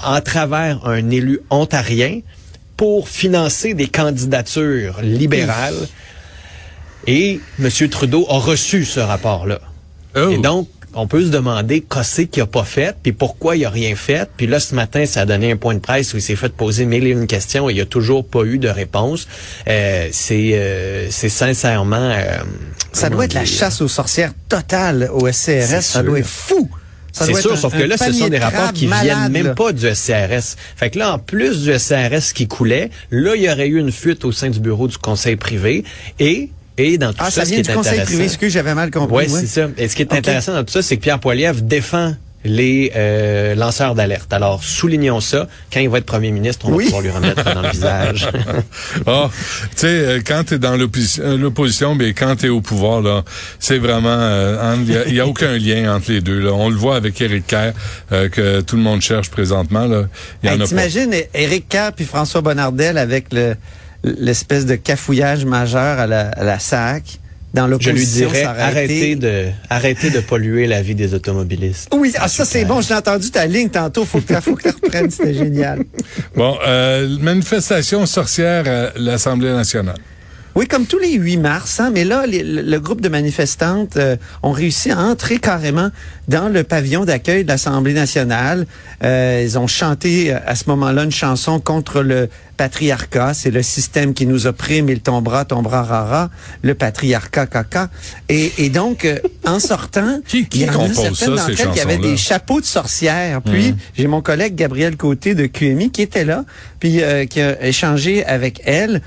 à 0.03 0.21
travers 0.21 0.87
un 0.87 1.11
élu 1.11 1.41
ontarien 1.51 2.21
pour 2.77 3.09
financer 3.09 3.73
des 3.73 3.87
candidatures 3.87 5.01
libérales. 5.01 5.87
Et 7.07 7.39
M. 7.59 7.69
Trudeau 7.89 8.25
a 8.29 8.39
reçu 8.39 8.83
ce 8.85 8.99
rapport-là. 8.99 9.59
Oh. 10.15 10.29
Et 10.29 10.37
donc, 10.37 10.67
on 10.97 11.07
peut 11.07 11.23
se 11.25 11.29
demander 11.29 11.81
qu'est-ce 11.81 12.21
qu'il 12.21 12.41
n'a 12.41 12.47
pas 12.47 12.63
fait, 12.63 12.95
puis 13.03 13.11
pourquoi 13.11 13.57
il 13.57 13.65
a 13.65 13.69
rien 13.69 13.95
fait. 13.95 14.29
Puis 14.37 14.47
là, 14.47 14.59
ce 14.61 14.73
matin, 14.73 15.05
ça 15.05 15.21
a 15.21 15.25
donné 15.25 15.51
un 15.51 15.57
point 15.57 15.75
de 15.75 15.79
presse 15.79 16.13
où 16.13 16.17
il 16.17 16.21
s'est 16.21 16.37
fait 16.37 16.53
poser 16.53 16.85
mille 16.85 17.05
et 17.05 17.09
une 17.09 17.27
questions 17.27 17.69
et 17.69 17.73
il 17.73 17.75
n'y 17.75 17.81
a 17.81 17.85
toujours 17.85 18.25
pas 18.25 18.43
eu 18.43 18.57
de 18.57 18.69
réponse. 18.69 19.27
Euh, 19.67 20.07
c'est 20.11 20.51
euh, 20.53 21.07
c'est 21.11 21.29
sincèrement... 21.29 21.97
euh, 21.97 22.37
Ça 22.93 23.09
doit 23.09 23.25
être 23.25 23.33
la 23.33 23.45
chasse 23.45 23.81
aux 23.81 23.89
sorcières 23.89 24.31
totale 24.47 25.09
au 25.13 25.29
SCRS. 25.31 25.65
Ça 25.65 25.81
sûr. 25.81 26.03
doit 26.03 26.19
être 26.19 26.25
fou. 26.25 26.69
C'est 27.23 27.33
sûr, 27.41 27.53
un- 27.53 27.55
sauf 27.55 27.73
que 27.77 27.83
là, 27.83 27.97
ce 27.97 28.11
sont 28.11 28.27
des 28.27 28.37
de 28.37 28.43
rapports 28.43 28.73
qui 28.73 28.87
malades, 28.87 29.05
viennent 29.05 29.31
même 29.31 29.45
là. 29.47 29.53
pas 29.55 29.71
du 29.71 29.87
SCRS. 29.87 30.55
Fait 30.75 30.89
que 30.89 30.99
là, 30.99 31.13
en 31.13 31.19
plus 31.19 31.63
du 31.63 31.71
SCRS 31.71 32.33
qui 32.33 32.47
coulait, 32.47 32.89
là, 33.11 33.35
il 33.35 33.43
y 33.43 33.49
aurait 33.49 33.67
eu 33.67 33.79
une 33.79 33.91
fuite 33.91 34.25
au 34.25 34.31
sein 34.31 34.49
du 34.49 34.59
bureau 34.59 34.87
du 34.87 34.97
conseil 34.97 35.35
privé 35.35 35.83
et 36.19 36.49
et 36.77 36.97
dans 36.97 37.11
tout 37.13 37.19
Ah, 37.21 37.31
ça, 37.31 37.31
ça 37.31 37.41
ce 37.45 37.47
vient 37.51 37.55
qui 37.55 37.59
est 37.61 37.71
du 37.71 37.77
conseil 37.77 37.91
intéressant- 37.93 38.05
privé. 38.11 38.23
Excuse, 38.25 38.51
j'avais 38.51 38.73
mal 38.75 38.91
compris. 38.91 39.15
Ouais, 39.15 39.29
ouais. 39.31 39.39
c'est 39.39 39.47
ça. 39.47 39.69
Et 39.77 39.87
ce 39.87 39.95
qui 39.95 40.01
est 40.01 40.11
intéressant 40.13 40.51
dans 40.53 40.63
tout 40.65 40.73
ça, 40.73 40.81
c'est 40.81 40.97
que 40.97 41.01
Pierre 41.01 41.19
Poilievre 41.21 41.61
défend 41.61 42.15
les 42.45 42.91
euh, 42.95 43.55
lanceurs 43.55 43.95
d'alerte. 43.95 44.31
Alors, 44.31 44.63
soulignons 44.63 45.19
ça. 45.19 45.47
Quand 45.73 45.79
il 45.81 45.89
va 45.89 45.97
être 45.97 46.05
premier 46.05 46.31
ministre, 46.31 46.67
on 46.69 46.73
Oui. 46.73 46.85
va 46.85 46.89
pouvoir 46.91 47.01
lui 47.01 47.09
remettre 47.11 47.53
dans 47.53 47.61
le 47.61 47.69
visage. 47.69 48.29
Ah, 49.07 49.29
tu 49.71 49.77
sais, 49.77 49.87
euh, 49.87 50.19
quand 50.25 50.43
tu 50.45 50.53
es 50.53 50.57
dans 50.59 50.77
l'opposition, 50.77 51.23
euh, 51.23 51.37
l'opposition, 51.37 51.95
mais 51.95 52.13
quand 52.13 52.35
tu 52.37 52.45
es 52.45 52.49
au 52.49 52.61
pouvoir, 52.61 53.01
là, 53.01 53.23
c'est 53.59 53.77
vraiment, 53.77 54.07
euh, 54.09 54.75
il 54.77 54.83
n'y 54.83 54.95
a, 54.95 55.07
y 55.07 55.19
a 55.19 55.27
aucun 55.27 55.57
lien 55.57 55.93
entre 55.95 56.11
les 56.11 56.21
deux. 56.21 56.39
Là. 56.39 56.51
On 56.53 56.69
le 56.69 56.75
voit 56.75 56.95
avec 56.95 57.19
Éric 57.19 57.47
Kerr, 57.47 57.73
euh, 58.11 58.29
que 58.29 58.61
tout 58.61 58.75
le 58.77 58.81
monde 58.83 59.01
cherche 59.01 59.29
présentement. 59.29 59.85
Là. 59.85 60.03
Il 60.43 60.49
y 60.49 60.53
Hey, 60.53 60.57
en 60.57 60.61
a 60.61 60.63
pas. 60.63 60.67
T'imagines 60.69 61.13
Éric 61.33 61.67
Kerr 61.67 61.91
puis 61.95 62.05
François 62.05 62.41
Bonnardel 62.41 62.97
avec 62.97 63.33
le 63.33 63.55
l'espèce 64.03 64.67
de 64.67 64.75
cafouillage 64.75 65.45
majeur 65.45 65.99
à 65.99 66.05
la, 66.05 66.29
à 66.29 66.43
la 66.43 66.59
SAC 66.59 67.19
dans 67.55 67.79
Je 67.79 67.89
lui 67.89 68.05
dirais, 68.05 68.43
arrêtez 68.43 69.15
de, 69.15 69.47
arrêtez 69.69 70.09
de 70.09 70.19
polluer 70.19 70.67
la 70.67 70.81
vie 70.81 70.93
des 70.93 71.13
automobilistes. 71.13 71.89
Oui, 71.95 72.13
ah, 72.19 72.27
ça 72.27 72.45
c'est 72.45 72.65
bon. 72.65 72.81
J'ai 72.81 72.93
entendu 72.93 73.31
ta 73.31 73.45
ligne 73.45 73.69
tantôt. 73.69 74.05
Faut 74.05 74.19
que 74.19 74.33
tu 74.33 74.41
faut 74.41 74.55
que 74.55 74.63
tu 74.63 74.75
reprennes. 74.75 75.09
C'était 75.09 75.33
génial. 75.33 75.79
Bon, 76.35 76.57
euh, 76.67 77.17
manifestation 77.21 78.05
sorcière 78.05 78.67
à 78.67 78.99
l'Assemblée 78.99 79.53
nationale. 79.53 79.97
Oui, 80.55 80.67
comme 80.67 80.85
tous 80.85 80.99
les 80.99 81.11
8 81.13 81.35
mars, 81.37 81.81
hein, 81.81 81.91
mais 81.93 82.05
là, 82.05 82.25
les- 82.25 82.41
le, 82.43 82.79
groupe 82.79 83.01
de 83.01 83.09
manifestantes 83.09 83.97
euh, 83.97 84.15
ont 84.41 84.51
réussi 84.53 84.89
à 84.89 84.99
entrer 84.99 85.37
carrément 85.37 85.89
dans 86.29 86.47
le 86.47 86.63
pavillon 86.63 87.03
d'accueil 87.03 87.43
de 87.43 87.49
l'Assemblée 87.49 87.93
nationale. 87.93 88.65
Euh, 89.03 89.41
ils 89.43 89.59
ont 89.59 89.67
chanté 89.67 90.33
euh, 90.33 90.37
à 90.47 90.55
ce 90.55 90.63
moment-là 90.67 91.03
une 91.03 91.11
chanson 91.11 91.59
contre 91.59 92.01
le 92.01 92.29
patriarcat. 92.55 93.33
C'est 93.33 93.51
le 93.51 93.61
système 93.61 94.13
qui 94.13 94.25
nous 94.25 94.47
opprime, 94.47 94.87
il 94.87 95.01
tombera, 95.01 95.43
tombera 95.43 95.83
rara, 95.83 96.29
le 96.61 96.73
patriarcat 96.73 97.47
caca. 97.47 97.89
Et, 98.29 98.53
et 98.57 98.69
donc, 98.69 99.03
euh, 99.03 99.17
en 99.45 99.59
sortant, 99.59 100.21
Qui- 100.27 100.47
qui 100.47 100.59
il 100.59 100.65
y 100.67 100.69
en 100.69 100.73
a 100.79 100.87
certaines 100.93 101.35
d'entre 101.35 101.49
elles 101.49 101.71
qui 101.73 101.79
avaient 101.81 101.97
des 101.97 102.17
chapeaux 102.17 102.61
de 102.61 102.65
sorcières. 102.65 103.41
Puis, 103.41 103.75
j'ai 103.97 104.07
mon 104.07 104.21
collègue 104.21 104.55
Gabriel 104.55 104.95
Côté 104.95 105.35
de 105.35 105.47
QMI 105.47 105.91
qui 105.91 106.01
était 106.01 106.23
là, 106.23 106.45
puis 106.79 107.01
euh, 107.03 107.25
qui 107.25 107.41
a 107.41 107.61
échangé 107.65 108.25
avec 108.25 108.61
elle. 108.65 109.01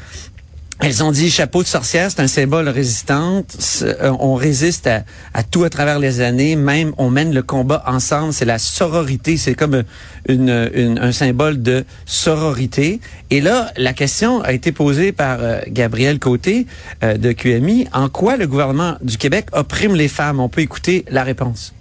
Elles 0.81 1.03
ont 1.03 1.11
dit 1.11 1.29
chapeau 1.29 1.65
de 1.65 1.67
sorcière, 1.69 2.09
c'est 2.09 2.21
un 2.21 2.29
symbole 2.29 2.69
résistante. 2.69 3.57
Euh, 3.83 4.13
On 4.21 4.35
résiste 4.35 4.87
à, 4.87 5.43
tout 5.43 5.65
à 5.65 5.71
travers 5.71 5.99
les 5.99 6.21
années. 6.21 6.55
Même 6.55 6.93
on 6.99 7.11
mène 7.11 7.35
le 7.35 7.43
combat 7.43 7.83
ensemble. 7.87 8.33
C'est 8.33 8.45
la 8.45 8.59
sororité. 8.59 9.37
C'est 9.37 9.55
comme 9.55 9.83
une, 10.29 10.71
une- 10.73 10.99
un 11.01 11.11
symbole 11.11 11.63
de 11.63 11.85
sororité. 12.07 13.01
Et 13.31 13.41
là, 13.41 13.73
la 13.77 13.93
question 13.93 14.41
a 14.43 14.53
été 14.53 14.71
posée 14.71 15.11
par 15.11 15.39
euh, 15.41 15.59
Gabriel 15.67 16.21
Côté 16.21 16.67
euh, 17.03 17.17
de 17.17 17.33
QMI. 17.33 17.89
En 17.93 18.09
quoi 18.09 18.37
le 18.37 18.47
gouvernement 18.47 18.97
du 19.03 19.19
Québec 19.19 19.47
opprime 19.53 19.97
les 19.97 20.09
femmes? 20.09 20.39
On 20.39 20.49
peut 20.49 20.61
écouter 20.61 21.05
la 21.11 21.25
réponse. 21.25 21.75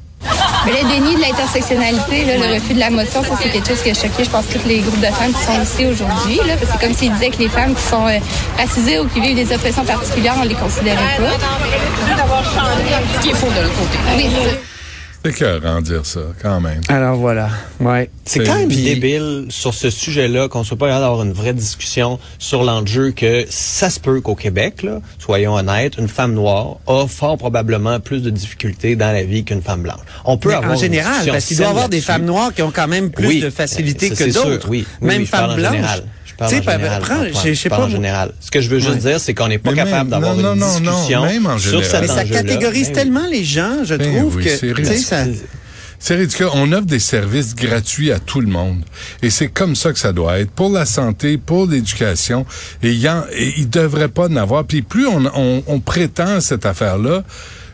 Le 0.68 0.90
déni 0.90 1.16
de 1.16 1.22
l'intersectionnalité, 1.22 2.26
là, 2.26 2.38
le 2.38 2.54
refus 2.56 2.74
de 2.74 2.80
la 2.80 2.90
motion, 2.90 3.24
ça 3.24 3.36
c'est 3.42 3.50
quelque 3.50 3.68
chose 3.68 3.82
qui 3.82 3.90
a 3.92 3.94
choqué, 3.94 4.24
je 4.26 4.30
pense, 4.30 4.46
tous 4.48 4.68
les 4.68 4.80
groupes 4.80 5.00
de 5.00 5.06
femmes 5.06 5.34
qui 5.34 5.44
sont 5.46 5.62
ici 5.62 5.86
aujourd'hui. 5.86 6.38
là, 6.46 6.56
parce 6.60 6.72
que 6.72 6.78
C'est 6.80 6.86
comme 6.88 6.94
s'ils 6.96 7.14
disaient 7.14 7.30
que 7.30 7.40
les 7.40 7.50
femmes 7.50 7.74
qui 7.74 7.84
sont 7.84 8.06
euh, 8.08 8.20
racisées 8.58 9.00
ou 9.00 9.08
qui 9.08 9.22
vivent 9.22 9.36
des 9.36 9.54
oppressions 9.54 9.86
particulières, 9.86 10.36
on 10.38 10.44
les 10.44 10.56
considérait 10.56 11.18
pas. 11.18 11.38
Ce 13.16 13.20
qui 13.22 13.30
est 13.30 13.34
faux 13.34 13.48
de 13.48 13.62
l'autre 13.62 13.76
côté. 13.76 13.98
Oui, 14.18 14.30
c'est 15.36 15.44
écœurant 15.44 15.82
de 15.82 15.86
dire 15.86 16.06
ça, 16.06 16.20
quand 16.42 16.60
même. 16.62 16.82
Alors 16.90 17.16
voilà. 17.18 17.50
Ouais. 17.80 18.10
C'est 18.26 18.40
C'est- 18.40 18.46
quand 18.46 18.56
même 18.56 18.70
débile 18.70 19.46
sur 19.50 19.74
ce 19.74 19.90
sujet-là 19.90 20.48
qu'on 20.50 20.64
soit 20.64 20.78
pas 20.78 20.88
capable 20.88 21.04
d'avoir 21.06 21.24
une 21.24 21.34
vraie 21.34 21.54
discussion 21.54 22.20
sur 22.40 22.64
l'enjeu 22.64 23.12
que 23.12 23.46
ça 23.50 23.90
se 23.90 24.00
peut 24.00 24.22
qu'au 24.22 24.36
Québec, 24.36 24.84
là, 24.84 25.02
soyons 25.20 25.54
honnêtes, 25.56 25.98
une 25.98 26.08
femme 26.08 26.34
noire 26.34 26.78
a 26.88 27.08
fort 27.08 27.38
probablement 27.38 28.00
plus 28.00 28.22
de 28.22 28.30
difficultés 28.30 28.96
dans 28.96 29.12
la 29.12 29.24
vie 29.24 29.44
qu'une 29.44 29.62
femme 29.62 29.82
blanche. 29.84 30.00
On 30.26 30.38
peut 30.38 30.50
Mais 30.50 30.56
avoir 30.56 30.74
en 30.74 30.76
général, 30.76 31.26
parce 31.28 31.46
qu'il 31.46 31.58
doit 31.58 31.68
y 31.68 31.70
avoir 31.70 31.90
des 31.90 32.02
femmes 32.02 32.26
noires 32.26 32.54
qui 32.54 32.62
ont 32.62 32.72
quand 32.72 32.88
même 32.88 33.12
plus 33.12 33.28
Oui, 33.28 33.40
de 33.42 33.50
facilité 33.50 34.10
que 34.10 34.16
c'est 34.16 34.32
sûr, 34.32 34.46
d'autres. 34.46 34.70
oui. 34.70 34.86
Oui, 35.02 35.08
Même 35.08 35.26
femmes 35.26 35.56
blanches. 35.56 36.02
Parle 36.38 36.52
Tu 36.52 36.58
en 36.58 36.62
sais, 36.64 36.72
général. 36.72 37.02
prends- 37.02 37.14
Antoine, 37.16 37.30
je- 37.34 37.70
parle 37.70 37.84
en 37.84 37.90
général. 37.90 38.32
Ce 38.40 38.52
que 38.52 38.62
je 38.62 38.70
veux 38.70 38.80
juste 38.80 38.92
Ouais. 39.04 39.12
dire, 39.12 39.20
c'est 39.20 39.34
qu'on 39.34 39.48
n'est 39.48 39.58
pas 39.58 39.72
Mais 39.72 39.78
capable 39.78 40.10
d'avoir 40.10 40.36
une 40.36 40.42
non, 40.42 40.56
non, 40.56 40.80
non, 40.80 40.92
discussion 40.92 41.26
même 41.26 41.46
en 41.48 41.58
sur 41.58 41.82
général. 41.82 41.86
cet 41.92 42.02
Mais 42.02 42.08
ça 42.08 42.24
catégorise 42.26 42.88
Ben 42.88 42.94
tellement 42.96 43.28
les 43.30 43.44
gens, 43.44 43.84
je 43.84 43.96
Ben 43.96 44.16
trouve 44.18 44.38
que 44.44 44.50
c'est 44.50 44.74
tu 44.74 44.86
sais, 44.86 44.98
ça. 44.98 45.26
C'est 46.00 46.14
ridicule. 46.16 46.48
On 46.54 46.72
offre 46.74 46.86
des 46.86 47.00
services 47.00 47.56
gratuits 47.56 48.12
à 48.12 48.20
tout 48.20 48.40
le 48.40 48.46
monde. 48.48 48.84
Et 49.24 49.32
c'est 49.32 49.48
comme 49.48 49.76
ça 49.76 49.92
que 49.92 49.98
ça 49.98 50.14
doit 50.14 50.38
être. 50.40 50.52
Pour 50.52 50.70
la 50.70 50.86
santé, 50.86 51.40
pour 51.40 51.66
l'éducation. 51.66 52.46
Il 52.84 53.04
et 53.34 53.54
il 53.58 53.68
devrait 53.68 54.08
pas 54.08 54.28
en 54.28 54.36
avoir. 54.36 54.64
Puis 54.66 54.84
plus 54.84 55.08
on, 55.08 55.26
on, 55.34 55.64
on 55.66 55.80
prétend 55.80 56.40
cette 56.40 56.68
affaire-là, 56.68 57.24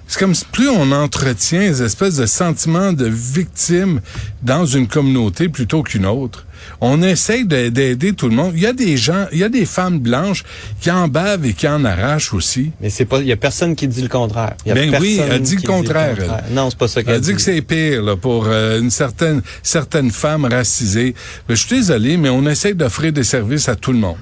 c'est 0.08 0.20
comme 0.20 0.36
si 0.36 0.46
plus 0.46 0.70
on 0.70 0.92
entretient 0.92 1.60
des 1.62 1.82
espèces 1.82 2.18
de 2.18 2.26
sentiments 2.26 2.94
de 2.94 3.06
victime 3.08 4.02
dans 4.44 4.66
une 4.66 4.88
communauté 4.88 5.50
plutôt 5.50 5.82
qu'une 5.84 6.06
autre. 6.06 6.46
On 6.80 7.02
essaye 7.02 7.46
de- 7.46 7.68
d'aider 7.70 8.14
tout 8.14 8.30
le 8.30 8.36
monde. 8.36 8.54
Il 8.56 8.62
y 8.62 8.66
a 8.68 8.72
des 8.74 8.96
gens, 8.96 9.26
il 9.34 9.40
y 9.40 9.44
a 9.44 9.50
des 9.50 9.66
femmes 9.66 10.00
blanches 10.00 10.44
qui 10.80 10.90
en 10.92 11.08
bavent 11.10 11.46
et 11.46 11.54
qui 11.54 11.68
en 11.68 11.84
arrachent 11.84 12.34
aussi. 12.34 12.72
Mais 12.80 12.90
c'est 12.90 13.04
pas, 13.06 13.20
il 13.20 13.28
y 13.28 13.32
a 13.34 13.38
personne 13.38 13.76
qui 13.76 13.88
dit 13.88 14.02
le 14.02 14.08
contraire. 14.08 14.54
Y 14.66 14.72
a 14.72 14.74
Ben 14.76 14.96
oui, 15.02 15.20
elle 15.22 15.42
dit 15.42 15.56
le 15.58 15.62
contraire, 15.68 16.16
elle. 16.20 16.54
Non, 16.54 16.70
c'est 16.70 16.78
pas 16.80 16.88
ça 16.88 17.04
qu'elle 17.04 17.16
Elle 17.16 17.22
dit 17.22 17.34
que 17.34 17.42
c'est 17.42 17.62
pire 17.62 18.02
là, 18.04 18.16
pour 18.16 18.46
euh, 18.48 18.80
une 18.80 18.92
certaine 18.92 19.42
certaines 19.62 20.12
femmes 20.12 20.46
racisées. 20.46 21.16
Mais 21.50 21.56
je 21.56 21.66
suis 21.66 21.76
désolé, 21.78 22.16
mais 22.18 22.30
on 22.30 22.46
essaie 22.46 22.74
d'offrir 22.74 23.12
des 23.12 23.24
services 23.24 23.68
à 23.68 23.76
tout 23.76 23.92
le 23.92 24.00
monde. 24.00 24.18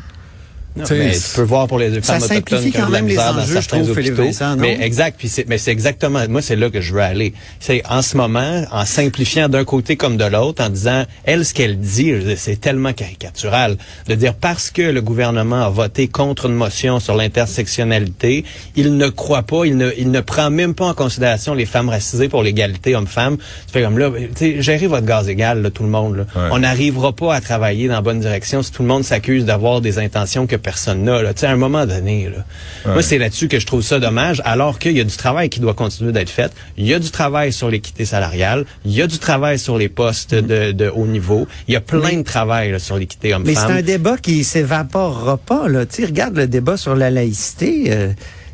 Non, 0.74 0.86
mais 0.90 1.12
tu 1.12 1.36
peux 1.36 1.42
voir 1.42 1.68
pour 1.68 1.80
les 1.80 2.02
Ça 2.02 2.02
femmes 2.02 2.24
autochtones 2.24 2.38
simplifie 2.38 2.72
qui 2.72 2.78
ont 2.78 2.82
quand 2.82 2.88
de 2.88 2.94
la 2.94 3.02
même 3.02 3.08
les 3.08 3.16
misère 3.16 3.34
dans 3.34 3.42
enjeux, 3.42 3.48
je 3.48 3.54
certains 3.54 3.78
trouve, 3.84 3.94
Philippe 3.94 4.14
hôpitaux. 4.14 4.24
Vincent, 4.24 4.56
non? 4.56 4.62
Mais 4.62 4.78
exact, 4.82 5.16
puis 5.18 5.28
c'est 5.28 5.46
mais 5.50 5.58
c'est 5.58 5.72
exactement 5.72 6.20
moi 6.30 6.42
c'est 6.42 6.56
là 6.56 6.70
que 6.70 6.80
je 6.80 6.94
veux 6.94 7.02
aller. 7.02 7.34
C'est 7.60 7.84
en 7.90 8.02
ce 8.02 8.16
moment 8.16 8.64
en 8.72 8.86
simplifiant 8.86 9.50
d'un 9.50 9.66
côté 9.66 9.98
comme 9.98 10.16
de 10.16 10.24
l'autre 10.24 10.64
en 10.64 10.70
disant 10.70 11.04
elle 11.26 11.44
ce 11.44 11.54
qu'elle 11.54 11.78
dit, 11.78 12.14
c'est 12.38 12.62
tellement 12.62 12.94
caricatural 12.94 13.76
de 14.08 14.16
dire 14.16 14.34
parce 14.34 14.72
que 14.72 14.82
le 14.82 15.02
gouvernement 15.02 15.62
a 15.62 15.70
voté 15.70 16.08
contre 16.08 16.46
une 16.46 16.56
motion 16.56 17.02
sur 17.02 17.16
l'intersectionnalité, 17.16 18.46
il 18.78 18.96
ne 18.96 19.10
croit 19.10 19.44
pas, 19.44 19.66
il 19.66 19.76
ne 19.76 19.92
il 19.98 20.10
ne 20.10 20.22
prend 20.22 20.50
même 20.50 20.74
pas 20.74 20.86
en 20.86 20.94
considération 20.94 21.54
les 21.54 21.66
femmes 21.66 21.90
racisées 21.90 22.30
pour 22.30 22.44
l'égalité 22.44 22.96
homme-femme. 22.96 23.38
Tu 23.38 23.74
fais 23.74 23.82
comme 23.82 23.98
là, 23.98 24.10
tu 24.10 24.28
sais, 24.36 24.62
gérez 24.62 24.88
votre 24.88 25.06
gaz 25.06 25.28
égal 25.28 25.62
là, 25.62 25.70
tout 25.70 25.84
le 25.84 25.90
monde 25.90 26.16
là. 26.16 26.24
Ouais. 26.34 26.50
On 26.52 26.60
n'arrivera 26.60 27.12
pas 27.12 27.36
à 27.36 27.42
travailler 27.42 27.90
dans 27.90 27.96
la 27.96 28.02
bonne 28.02 28.22
direction 28.22 28.64
si 28.64 28.72
tout 28.72 28.84
le 28.84 28.88
monde 28.88 29.04
s'accuse 29.04 29.44
d'avoir 29.44 29.82
des 29.82 30.00
intentions 30.00 30.48
que 30.48 30.61
personne 30.62 31.04
là. 31.06 31.34
Tu 31.34 31.42
sais, 31.42 31.48
à 31.48 31.52
un 31.52 31.58
moment 31.58 31.86
donné, 31.86 32.30
là. 32.30 32.46
moi, 32.94 33.02
c'est 33.02 33.18
là-dessus 33.18 33.48
que 33.48 33.60
je 33.60 33.66
trouve 33.66 33.82
ça 33.82 34.00
dommage, 34.00 34.42
alors 34.46 34.80
qu'il 34.80 34.96
y 34.96 35.02
a 35.02 35.04
du 35.04 35.16
travail 35.18 35.50
qui 35.50 35.60
doit 35.60 35.74
continuer 35.74 36.12
d'être 36.14 36.30
fait. 36.30 36.52
Il 36.78 36.86
y 36.88 36.94
a 36.94 37.00
du 37.00 37.12
travail 37.12 37.52
sur 37.52 37.70
l'équité 37.70 38.06
salariale, 38.06 38.66
il 38.86 38.92
y 38.94 39.02
a 39.02 39.08
du 39.08 39.20
travail 39.20 39.60
sur 39.60 39.78
les 39.78 39.90
postes 39.90 40.34
de, 40.36 40.72
de 40.72 40.88
haut 40.90 41.08
niveau, 41.08 41.48
il 41.68 41.74
y 41.74 41.78
a 41.78 41.82
plein 41.82 42.18
de 42.18 42.24
travail 42.24 42.72
là, 42.72 42.80
sur 42.80 42.98
l'équité 42.98 43.36
Mais 43.44 43.54
c'est 43.54 43.62
homme-femme. 43.62 43.78
un 43.78 43.82
débat 43.82 44.18
qui 44.18 44.44
s'évaporera 44.44 45.38
pas. 45.38 45.68
Là. 45.68 45.86
Tu 45.86 45.98
sais, 46.02 46.06
regarde 46.06 46.38
le 46.38 46.48
débat 46.48 46.78
sur 46.78 46.96
la 46.96 47.10
laïcité. 47.10 47.86
euh, 47.90 48.12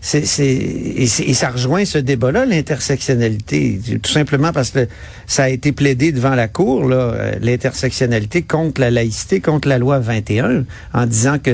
c'est, 0.10 0.26
c'est, 0.26 0.46
et, 0.48 1.06
c'est- 1.08 1.24
et 1.26 1.34
ça 1.34 1.50
rejoint 1.50 1.84
ce 1.84 1.98
débat-là, 1.98 2.46
l'intersectionnalité. 2.46 3.80
Tout 4.02 4.10
simplement 4.12 4.54
parce 4.54 4.70
que 4.72 4.88
ça 5.26 5.44
a 5.44 5.50
été 5.50 5.74
plaidé 5.74 6.14
devant 6.14 6.34
la 6.36 6.48
Cour, 6.48 6.88
là, 6.88 6.96
euh, 6.96 7.32
l'intersectionnalité 7.42 8.42
contre 8.44 8.80
la 8.80 8.90
laïcité, 8.90 9.42
contre 9.42 9.68
la 9.68 9.78
loi 9.78 10.00
21, 10.00 10.64
en 10.94 11.06
disant 11.06 11.40
que 11.40 11.52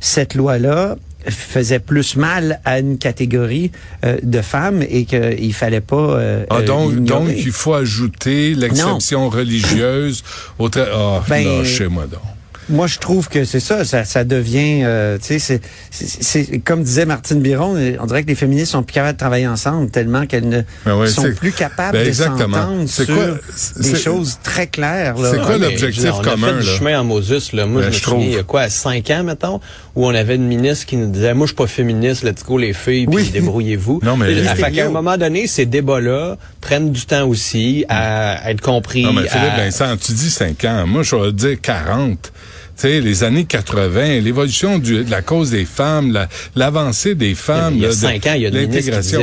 cette 0.00 0.34
loi-là 0.34 0.96
faisait 1.26 1.78
plus 1.78 2.16
mal 2.16 2.60
à 2.66 2.78
une 2.78 2.98
catégorie 2.98 3.72
euh, 4.04 4.18
de 4.22 4.42
femmes 4.42 4.82
et 4.86 5.06
qu'il 5.06 5.54
fallait 5.54 5.80
pas 5.80 5.96
euh, 5.96 6.44
Ah, 6.50 6.56
euh, 6.58 6.66
donc, 6.66 6.96
donc, 7.04 7.30
il 7.34 7.52
faut 7.52 7.72
ajouter 7.72 8.54
l'exception 8.54 9.30
religieuse 9.30 10.22
au 10.58 10.68
tra- 10.68 10.88
Ah, 10.92 11.22
Ben, 11.26 11.42
lâchez-moi 11.62 12.06
donc. 12.06 12.20
Moi, 12.68 12.86
je 12.86 12.98
trouve 12.98 13.28
que 13.28 13.44
c'est 13.44 13.60
ça, 13.60 13.84
ça, 13.84 14.04
ça 14.04 14.24
devient, 14.24 14.82
euh, 14.84 15.18
tu 15.18 15.26
sais, 15.26 15.38
c'est- 15.38 15.60
c'est 15.90 16.22
c'est- 16.22 16.58
comme 16.60 16.82
disait 16.82 17.04
Martine 17.04 17.40
Biron, 17.40 17.76
on 18.00 18.06
dirait 18.06 18.22
que 18.22 18.28
les 18.28 18.34
féministes 18.34 18.72
sont 18.72 18.82
plus 18.82 18.94
capables 18.94 19.14
de 19.14 19.18
travailler 19.18 19.46
ensemble 19.46 19.90
tellement 19.90 20.24
qu'elles 20.26 20.48
ne 20.48 20.62
Ben 20.86 20.96
ouais, 20.96 21.06
sont 21.08 21.30
plus 21.36 21.52
capables 21.52 21.92
ben 21.98 22.04
de 22.04 22.08
exactement. 22.08 22.56
s'entendre 22.56 22.84
C'est 22.86 23.04
sur 23.04 23.14
quoi- 23.14 23.82
des 23.82 23.94
choses 23.96 24.38
très 24.42 24.66
claires. 24.66 25.16
là. 25.18 25.30
c'est 25.30 25.36
quoi 25.38 25.48
Ouais, 25.50 25.58
l'objectif 25.58 26.02
dire, 26.02 26.16
on 26.16 26.20
a 26.20 26.24
commun, 26.24 26.54
fait 26.58 26.60
du 26.60 26.66
chemin 26.66 27.00
en 27.00 27.04
Moses, 27.04 27.52
là. 27.52 27.66
Moi, 27.66 27.82
Ben, 27.82 27.90
je 27.90 27.96
me 27.96 28.00
souviens, 28.00 28.18
trouve. 28.18 28.24
il 28.24 28.32
y 28.34 28.38
a 28.38 28.42
quoi, 28.42 28.68
cinq 28.70 29.10
ans, 29.10 29.24
mettons, 29.24 29.60
où 29.94 30.06
on 30.06 30.14
avait 30.14 30.36
une 30.36 30.46
ministre 30.46 30.86
qui 30.86 30.96
nous 30.96 31.10
disait, 31.10 31.34
moi, 31.34 31.46
je 31.46 31.50
suis 31.50 31.56
pas 31.56 31.66
féministe, 31.66 32.22
let's 32.24 32.42
go 32.44 32.56
les 32.58 32.72
filles, 32.72 33.06
puis 33.06 33.16
Oui. 33.16 33.30
débrouillez-vous. 33.30 34.00
Non, 34.02 34.16
mais- 34.16 34.32
Et, 34.32 34.34
Lise 34.36 34.48
fait 34.50 34.80
un 34.80 34.88
moment 34.90 35.16
donné, 35.18 35.46
ces 35.46 35.66
débats-là 35.66 36.36
prennent 36.60 36.92
du 36.92 37.04
temps 37.04 37.26
aussi 37.28 37.84
à 37.88 38.50
être 38.50 38.60
compris. 38.62 39.02
Non, 39.04 39.12
mais 39.12 39.28
Philippe 39.28 39.52
à- 39.52 39.64
Vincent, 39.64 39.96
tu 39.96 40.12
dis 40.12 40.30
5 40.30 40.64
ans. 40.64 40.86
Moi, 40.86 41.02
je 41.02 41.14
vais 41.14 41.32
dire 41.32 41.60
40. 41.60 42.32
Tu 42.76 42.82
sais, 42.88 43.00
les 43.00 43.22
années 43.22 43.44
80, 43.44 44.20
l'évolution 44.20 44.78
de 44.78 45.04
la 45.08 45.22
cause 45.22 45.50
des 45.50 45.64
femmes, 45.64 46.12
la- 46.12 46.28
l'avancée 46.56 47.14
des 47.14 47.34
femmes, 47.36 47.74
il 47.76 47.82
y 47.82 47.84
a 47.84 47.88
là, 47.88 47.94
de- 47.94 47.98
cinq 48.00 48.26
ans, 48.26 48.32
il 48.34 48.42
y 48.42 48.46
a 48.46 48.48
une 48.48 48.54
ministre 48.56 48.80
qui 48.82 48.90
l'intégration. 48.90 49.20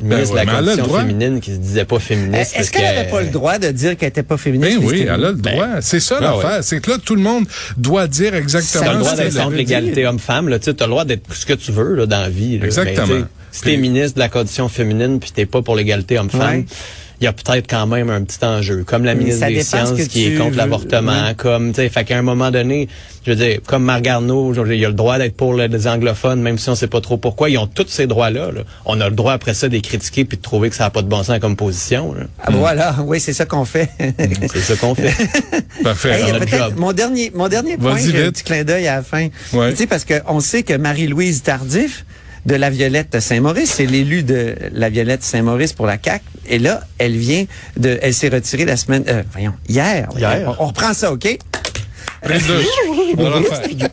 Ben 0.00 0.14
ministre 0.14 0.34
ouais, 0.36 0.40
de 0.42 0.46
mais 0.46 0.52
la 0.52 0.58
elle 0.58 0.58
a 0.58 0.60
le 0.60 0.66
condition 0.66 0.86
droit. 0.86 1.00
féminine 1.00 1.40
qui 1.40 1.50
se 1.54 1.56
disait 1.56 1.84
pas 1.84 1.98
féministe. 1.98 2.34
Est-ce 2.40 2.54
parce 2.54 2.70
qu'elle 2.70 2.82
n'avait 2.82 3.06
que- 3.06 3.10
pas 3.10 3.20
le 3.22 3.30
droit 3.30 3.58
de 3.58 3.68
dire 3.72 3.96
qu'elle 3.96 4.08
était 4.10 4.22
pas 4.22 4.36
féministe? 4.36 4.78
Ben 4.78 4.86
oui, 4.86 5.00
elle 5.02 5.08
a 5.10 5.16
le 5.16 5.32
droit. 5.32 5.66
c'est 5.80 5.98
ça 5.98 6.20
ben 6.20 6.30
l'affaire. 6.30 6.50
ouais. 6.58 6.62
C'est 6.62 6.80
que 6.80 6.90
là, 6.92 6.98
tout 7.04 7.16
le 7.16 7.20
monde 7.22 7.46
doit 7.76 8.06
dire 8.06 8.36
exactement 8.36 8.84
Ça 8.84 8.92
le 8.92 8.98
droit 9.00 9.10
ce 9.16 9.22
d'être 9.22 9.50
l'égalité 9.50 10.06
homme-femme, 10.06 10.48
là. 10.48 10.60
Tu 10.60 10.70
as 10.70 10.72
le 10.80 10.86
droit 10.86 11.04
d'être 11.04 11.34
ce 11.34 11.44
que 11.46 11.54
tu 11.54 11.72
veux, 11.72 11.96
là, 11.96 12.06
dans 12.06 12.20
la 12.20 12.28
vie. 12.28 12.58
là. 12.60 12.66
Exactement. 12.66 13.06
Mais, 13.08 13.24
si 13.50 13.62
t'es 13.62 13.76
ministre 13.76 14.14
de 14.14 14.20
la 14.20 14.28
condition 14.28 14.68
féminine 14.68 15.18
puis 15.18 15.32
t'es 15.34 15.46
pas 15.46 15.62
pour 15.62 15.74
l'égalité 15.74 16.16
homme-femme, 16.16 16.58
Ouais. 16.58 16.64
Il 17.20 17.24
y 17.24 17.26
a 17.26 17.32
peut-être 17.32 17.68
quand 17.68 17.86
même 17.86 18.10
un 18.10 18.22
petit 18.22 18.44
enjeu. 18.44 18.84
Comme 18.84 19.04
la 19.04 19.14
Mais 19.14 19.24
ministre 19.24 19.46
des 19.48 19.62
Sciences 19.62 19.92
qui 20.08 20.26
est 20.26 20.34
contre 20.36 20.56
l'avortement, 20.56 21.34
comme, 21.36 21.70
tu 21.72 21.76
sais, 21.76 21.88
fait 21.88 22.04
qu'à 22.04 22.18
un 22.18 22.22
moment 22.22 22.50
donné, 22.50 22.88
je 23.26 23.32
veux 23.32 23.36
dire, 23.36 23.58
comme 23.66 23.90
dire, 24.64 24.72
il 24.72 24.84
a 24.84 24.88
le 24.88 24.94
droit 24.94 25.18
d'être 25.18 25.36
pour 25.36 25.54
les 25.54 25.86
anglophones, 25.88 26.40
même 26.40 26.58
si 26.58 26.68
on 26.68 26.74
sait 26.74 26.86
pas 26.86 27.00
trop 27.00 27.16
pourquoi. 27.16 27.50
Ils 27.50 27.58
ont 27.58 27.66
tous 27.66 27.88
ces 27.88 28.06
droits-là, 28.06 28.52
là. 28.52 28.62
On 28.84 29.00
a 29.00 29.08
le 29.08 29.14
droit 29.14 29.32
après 29.32 29.54
ça 29.54 29.68
de 29.68 29.72
les 29.74 29.80
critiquer 29.80 30.24
puis 30.24 30.36
de 30.36 30.42
trouver 30.42 30.70
que 30.70 30.76
ça 30.76 30.84
n'a 30.84 30.90
pas 30.90 31.02
de 31.02 31.08
bon 31.08 31.22
sens 31.22 31.38
comme 31.40 31.56
position, 31.56 32.14
là. 32.14 32.24
Ah, 32.40 32.50
Voilà, 32.52 32.96
oui, 33.04 33.20
c'est 33.20 33.32
ça 33.32 33.44
qu'on 33.46 33.64
fait. 33.64 33.90
C'est 34.52 34.60
ça 34.60 34.76
qu'on 34.76 34.94
fait. 34.94 35.14
Parfait. 35.82 36.10
Hey, 36.10 36.22
Alors, 36.22 36.32
notre 36.34 36.46
peut-être 36.46 36.64
job. 36.64 36.74
mon 36.76 36.92
dernier, 36.92 37.32
mon 37.34 37.48
dernier 37.48 37.76
point, 37.76 37.96
un 37.96 38.30
petit 38.30 38.44
clin 38.44 38.64
d'œil 38.64 38.86
à 38.86 38.96
la 38.96 39.02
fin. 39.02 39.28
Ouais. 39.52 39.70
Tu 39.70 39.76
sais, 39.78 39.86
parce 39.86 40.04
qu'on 40.04 40.40
sait 40.40 40.62
que 40.62 40.74
Marie-Louise 40.74 41.42
Tardif, 41.42 42.04
de 42.46 42.54
la 42.54 42.70
Violette 42.70 43.20
Saint-Maurice, 43.20 43.74
c'est 43.76 43.86
l'élu 43.86 44.22
de 44.22 44.54
la 44.72 44.90
Violette 44.90 45.22
Saint-Maurice 45.22 45.72
pour 45.72 45.86
la 45.86 45.98
CAC. 45.98 46.22
Et 46.46 46.58
là, 46.58 46.80
elle 46.98 47.16
vient 47.16 47.44
de, 47.76 47.98
elle 48.02 48.14
s'est 48.14 48.28
retirée 48.28 48.64
la 48.64 48.76
semaine, 48.76 49.04
euh, 49.08 49.22
voyons, 49.32 49.54
hier. 49.68 50.08
Hier. 50.16 50.54
On, 50.58 50.64
on 50.64 50.66
reprend 50.68 50.94
ça, 50.94 51.12
ok? 51.12 51.38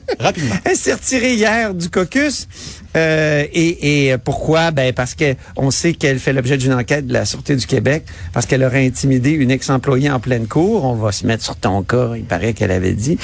Rapidement. 0.19 0.55
Elle 0.63 0.75
s'est 0.75 0.93
retirée 0.93 1.35
hier 1.35 1.73
du 1.73 1.89
caucus. 1.89 2.47
Euh, 2.95 3.45
et, 3.53 4.09
et 4.09 4.17
pourquoi? 4.17 4.71
Ben 4.71 4.93
parce 4.93 5.15
que 5.15 5.35
on 5.57 5.71
sait 5.71 5.93
qu'elle 5.93 6.19
fait 6.19 6.33
l'objet 6.33 6.57
d'une 6.57 6.73
enquête 6.73 7.07
de 7.07 7.13
la 7.13 7.25
Sûreté 7.25 7.55
du 7.55 7.65
Québec 7.65 8.05
parce 8.33 8.45
qu'elle 8.45 8.63
aurait 8.63 8.85
intimidé 8.85 9.31
une 9.31 9.51
ex-employée 9.51 10.09
en 10.09 10.19
pleine 10.19 10.47
cour. 10.47 10.85
On 10.85 10.95
va 10.95 11.11
se 11.11 11.25
mettre 11.25 11.43
sur 11.43 11.55
ton 11.55 11.83
cas, 11.83 12.11
il 12.15 12.23
paraît 12.23 12.53
qu'elle 12.53 12.71
avait 12.71 12.93
dit. 12.93 13.17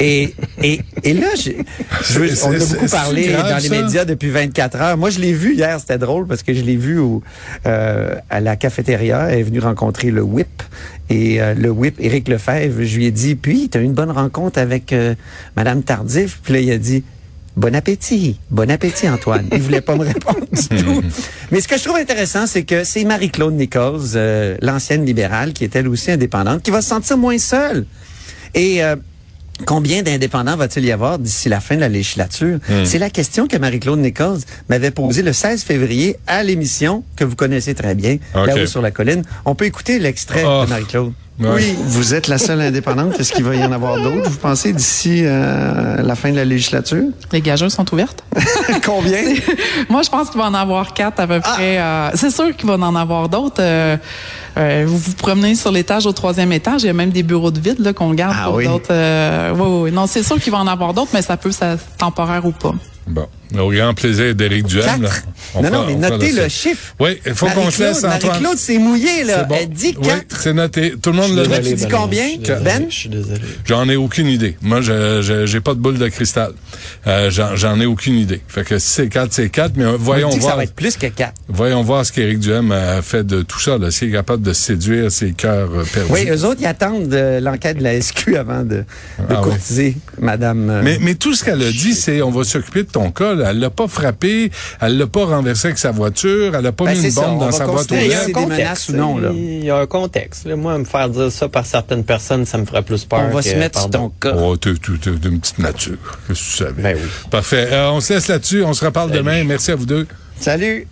Et, 0.00 0.34
et, 0.62 0.80
et 1.04 1.14
là, 1.14 1.28
je, 1.36 1.50
on 2.44 2.52
a 2.52 2.58
beaucoup 2.58 2.86
parlé 2.86 3.28
grave, 3.28 3.50
dans 3.50 3.58
les 3.58 3.68
médias 3.68 4.04
depuis 4.04 4.30
24 4.30 4.76
heures. 4.80 4.96
Moi, 4.96 5.10
je 5.10 5.20
l'ai 5.20 5.32
vu 5.32 5.54
hier, 5.54 5.78
c'était 5.80 5.98
drôle 5.98 6.26
parce 6.26 6.42
que 6.42 6.54
je 6.54 6.62
l'ai 6.62 6.76
vu 6.76 6.98
au, 6.98 7.22
euh, 7.66 8.14
à 8.30 8.40
la 8.40 8.56
cafétéria. 8.56 9.28
Elle 9.30 9.40
est 9.40 9.42
venue 9.42 9.60
rencontrer 9.60 10.10
le 10.10 10.22
whip. 10.22 10.62
Et 11.10 11.40
euh, 11.40 11.54
le 11.54 11.70
whip, 11.70 11.96
Éric 12.00 12.28
Lefebvre, 12.28 12.82
je 12.82 12.96
lui 12.96 13.06
ai 13.06 13.10
dit, 13.10 13.34
puis, 13.34 13.68
tu 13.68 13.78
as 13.78 13.80
eu 13.80 13.84
une 13.84 13.94
bonne 13.94 14.10
rencontre 14.10 14.58
avec 14.58 14.92
euh, 14.92 15.14
Madame 15.56 15.82
Tardif. 15.82 16.40
Puis 16.42 16.52
là, 16.52 16.60
il 16.60 16.70
a 16.70 16.78
dit, 16.78 17.02
Bon 17.58 17.74
appétit, 17.74 18.38
bon 18.50 18.70
appétit 18.70 19.08
Antoine. 19.08 19.48
Il 19.50 19.60
voulait 19.60 19.80
pas 19.80 19.96
me 19.96 20.04
répondre 20.04 20.46
du 20.52 20.68
tout. 20.84 21.02
Mais 21.50 21.60
ce 21.60 21.66
que 21.66 21.76
je 21.76 21.82
trouve 21.82 21.96
intéressant, 21.96 22.46
c'est 22.46 22.62
que 22.62 22.84
c'est 22.84 23.02
Marie-Claude 23.02 23.54
Nichols, 23.54 24.00
euh, 24.14 24.56
l'ancienne 24.62 25.04
libérale, 25.04 25.52
qui 25.52 25.64
est 25.64 25.74
elle 25.74 25.88
aussi 25.88 26.12
indépendante, 26.12 26.62
qui 26.62 26.70
va 26.70 26.82
se 26.82 26.88
sentir 26.90 27.18
moins 27.18 27.36
seule. 27.38 27.84
Et 28.54 28.84
euh, 28.84 28.94
combien 29.66 30.02
d'indépendants 30.04 30.54
va-t-il 30.56 30.86
y 30.86 30.92
avoir 30.92 31.18
d'ici 31.18 31.48
la 31.48 31.58
fin 31.58 31.74
de 31.74 31.80
la 31.80 31.88
législature? 31.88 32.60
C'est 32.84 33.00
la 33.00 33.10
question 33.10 33.48
que 33.48 33.56
Marie-Claude 33.56 33.98
Nichols 33.98 34.38
m'avait 34.68 34.92
posée 34.92 35.22
le 35.22 35.32
16 35.32 35.64
février 35.64 36.16
à 36.28 36.44
l'émission 36.44 37.02
que 37.16 37.24
vous 37.24 37.34
connaissez 37.34 37.74
très 37.74 37.96
bien, 37.96 38.18
Ok. 38.36 38.46
là-haut 38.46 38.66
sur 38.66 38.82
la 38.82 38.92
colline. 38.92 39.24
On 39.46 39.56
peut 39.56 39.64
écouter 39.64 39.98
l'extrait 39.98 40.44
Oh. 40.46 40.62
de 40.64 40.70
Marie-Claude. 40.70 41.12
Oui, 41.40 41.76
vous 41.78 42.14
êtes 42.14 42.26
la 42.26 42.36
seule 42.38 42.60
indépendante. 42.60 43.18
Est-ce 43.20 43.32
qu'il 43.32 43.44
va 43.44 43.54
y 43.54 43.62
en 43.64 43.70
avoir 43.70 43.96
d'autres, 44.02 44.28
vous 44.28 44.38
pensez, 44.38 44.72
d'ici 44.72 45.22
euh, 45.24 46.02
la 46.02 46.14
fin 46.16 46.30
de 46.32 46.36
la 46.36 46.44
législature? 46.44 47.04
Les 47.30 47.40
gageurs 47.40 47.70
sont 47.70 47.92
ouvertes. 47.94 48.24
Combien? 48.84 49.22
Moi, 49.88 50.02
je 50.02 50.08
pense 50.10 50.30
qu'il 50.30 50.40
va 50.40 50.46
en 50.46 50.54
avoir 50.54 50.92
quatre 50.94 51.20
à 51.20 51.26
peu 51.28 51.38
près. 51.40 51.78
euh, 51.78 52.10
c'est 52.14 52.30
sûr 52.32 52.56
qu'il 52.56 52.66
va 52.68 52.74
en 52.74 52.96
avoir 52.96 53.28
d'autres. 53.28 53.60
Euh, 53.60 53.96
euh, 54.56 54.84
vous 54.88 54.98
vous 54.98 55.12
promenez 55.12 55.54
sur 55.54 55.70
l'étage 55.70 56.06
au 56.06 56.12
troisième 56.12 56.50
étage, 56.52 56.82
il 56.82 56.86
y 56.86 56.90
a 56.90 56.92
même 56.92 57.10
des 57.10 57.22
bureaux 57.22 57.52
de 57.52 57.60
vide 57.60 57.78
là, 57.78 57.92
qu'on 57.92 58.14
garde 58.14 58.34
Ah 58.36 58.44
pour 58.46 58.54
oui. 58.56 58.66
d'autres. 58.66 58.86
euh, 58.90 59.52
oui, 59.54 59.60
oui, 59.64 59.80
oui. 59.84 59.92
Non, 59.92 60.06
c'est 60.08 60.24
sûr 60.24 60.40
qu'il 60.40 60.50
va 60.50 60.58
en 60.58 60.66
avoir 60.66 60.92
d'autres, 60.92 61.10
mais 61.14 61.22
ça 61.22 61.36
peut 61.36 61.50
être 61.50 61.84
temporaire 61.98 62.44
ou 62.46 62.50
pas. 62.52 62.74
Bon. 63.06 63.26
Au 63.58 63.70
grand 63.70 63.94
plaisir 63.94 64.34
d'Éric 64.34 64.66
Duhem. 64.66 65.02
là. 65.02 65.08
On 65.54 65.62
Non, 65.62 65.68
fera- 65.68 65.78
non, 65.78 65.86
mais 65.86 65.94
notez 66.10 66.32
le 66.32 66.48
chiffre. 66.48 66.94
Oui, 67.00 67.18
il 67.24 67.34
faut 67.34 67.46
qu'on 67.46 67.70
se 67.70 67.82
laisse, 67.82 68.04
Antoine. 68.04 68.20
Marie-Claude 68.26 68.58
s'est 68.58 68.78
mouillée, 68.78 69.24
là. 69.24 69.38
C'est 69.40 69.48
bon. 69.48 69.56
Elle 69.60 69.68
dit 69.70 69.94
Oui, 70.00 70.06
4. 70.08 70.40
c'est 70.40 70.52
noté. 70.52 70.94
Tout 71.00 71.10
le 71.12 71.16
monde 71.16 71.34
le 71.36 71.44
Toi, 71.44 71.56
note. 71.58 71.66
tu 71.66 71.74
dis 71.74 71.88
combien, 71.88 72.26
Ben? 72.62 72.86
Je 72.90 72.94
suis 72.94 73.08
désolé. 73.08 73.40
J'en 73.64 73.88
ai 73.88 73.96
aucune 73.96 74.26
idée. 74.26 74.56
Moi, 74.60 74.80
je 74.82 75.44
j'ai 75.46 75.60
pas 75.60 75.74
de 75.74 75.78
boule 75.80 75.98
de 75.98 76.08
cristal. 76.08 76.52
Euh, 77.06 77.30
J'en 77.30 77.80
ai 77.80 77.86
aucune 77.86 78.16
idée. 78.16 78.40
Fait 78.48 78.64
que 78.64 78.78
si 78.78 78.88
c'est 78.90 79.08
4, 79.08 79.32
c'est 79.32 79.48
4, 79.48 79.72
mais 79.76 79.84
euh, 79.84 79.94
On 79.94 79.96
voyons 79.98 80.28
dit 80.28 80.36
que 80.36 80.40
voir. 80.42 80.52
ça 80.52 80.56
va 80.58 80.64
être 80.64 80.74
plus 80.74 80.96
que 80.96 81.06
4. 81.06 81.32
Voyons 81.48 81.82
voir 81.82 82.04
ce 82.04 82.12
qu'Éric 82.12 82.38
Duhem 82.40 82.70
a 82.72 83.00
fait 83.02 83.24
de 83.26 83.42
tout 83.42 83.60
ça, 83.60 83.78
là. 83.78 83.90
S'il 83.90 84.08
est 84.08 84.12
capable 84.12 84.42
de 84.42 84.52
séduire 84.52 85.10
ses 85.10 85.32
cœurs 85.32 85.70
euh, 85.74 85.84
perdus. 85.84 86.10
Oui, 86.12 86.28
eux 86.30 86.44
autres, 86.44 86.60
ils 86.60 86.66
attendent 86.66 87.12
euh, 87.14 87.40
l'enquête 87.40 87.78
de 87.78 87.82
la 87.84 88.00
SQ 88.00 88.36
avant 88.36 88.62
de, 88.62 88.76
de 88.76 88.84
Ah 89.30 89.40
oui. 89.42 89.48
courtiser 89.50 89.96
Madame. 90.20 90.68
euh, 90.70 90.80
Mais, 90.84 90.98
mais 91.00 91.14
tout 91.14 91.34
ce 91.34 91.44
qu'elle 91.44 91.62
a 91.62 91.70
dit, 91.70 91.94
c'est 91.94 92.20
on 92.22 92.30
va 92.30 92.44
s'occuper 92.44 92.82
de 92.82 92.88
ton 92.90 93.10
cas. 93.10 93.36
Là. 93.38 93.50
Elle 93.50 93.58
l'a 93.60 93.70
pas 93.70 93.88
frappé, 93.88 94.50
elle 94.80 94.98
l'a 94.98 95.06
pas 95.06 95.24
renversé 95.24 95.68
avec 95.68 95.78
sa 95.78 95.90
voiture, 95.90 96.54
elle 96.54 96.66
a 96.66 96.72
pas 96.72 96.84
Ben, 96.84 96.96
mis 96.98 97.04
une 97.04 97.10
ça, 97.10 97.22
bombe 97.22 97.42
on 97.42 97.46
dans 97.46 97.52
sa 97.52 97.66
boîte 97.66 97.90
aux 97.90 97.94
considérer 97.94 98.04
Il 98.06 98.10
y 98.10 98.14
a 98.14 98.18
c'est 98.20 98.26
lettres. 98.26 98.38
un 98.38 98.42
des 98.42 98.48
contexte, 98.48 98.58
menaces 98.58 98.88
ou 98.90 98.92
non, 98.92 99.18
là? 99.18 99.30
Il 99.34 99.64
y 99.64 99.70
a 99.70 99.76
un 99.78 99.86
contexte. 99.86 100.46
Moi, 100.46 100.78
me 100.78 100.84
faire 100.84 101.08
dire 101.08 101.32
ça 101.32 101.48
par 101.48 101.64
certaines 101.66 102.04
personnes, 102.04 102.44
ça 102.44 102.58
me 102.58 102.64
ferait 102.66 102.82
plus 102.82 103.04
peur. 103.04 103.20
on 103.30 103.34
va 103.34 103.42
que 103.42 103.48
se 103.48 103.54
mettre 103.56 103.80
sur 103.80 103.90
ton 103.90 104.08
cas. 104.10 104.34
Oh, 104.38 104.56
t'es, 104.56 104.74
t'es- 104.74 104.98
t'es 105.00 105.10
d'une 105.12 105.40
petite 105.40 105.58
nature. 105.58 105.96
Qu'est-ce 106.28 106.40
que 106.40 106.44
tu 106.50 106.56
savais? 106.56 106.82
Ben 106.82 106.96
oui. 106.96 107.08
Parfait. 107.30 107.68
Euh, 107.72 107.90
on 107.90 108.00
se 108.00 108.12
laisse 108.14 108.28
là-dessus. 108.28 108.62
On 108.64 108.72
se 108.74 108.84
reparle 108.84 109.10
demain. 109.10 109.44
Merci 109.44 109.70
à 109.70 109.76
vous 109.76 109.86
deux. 109.86 110.06
Salut! 110.40 110.86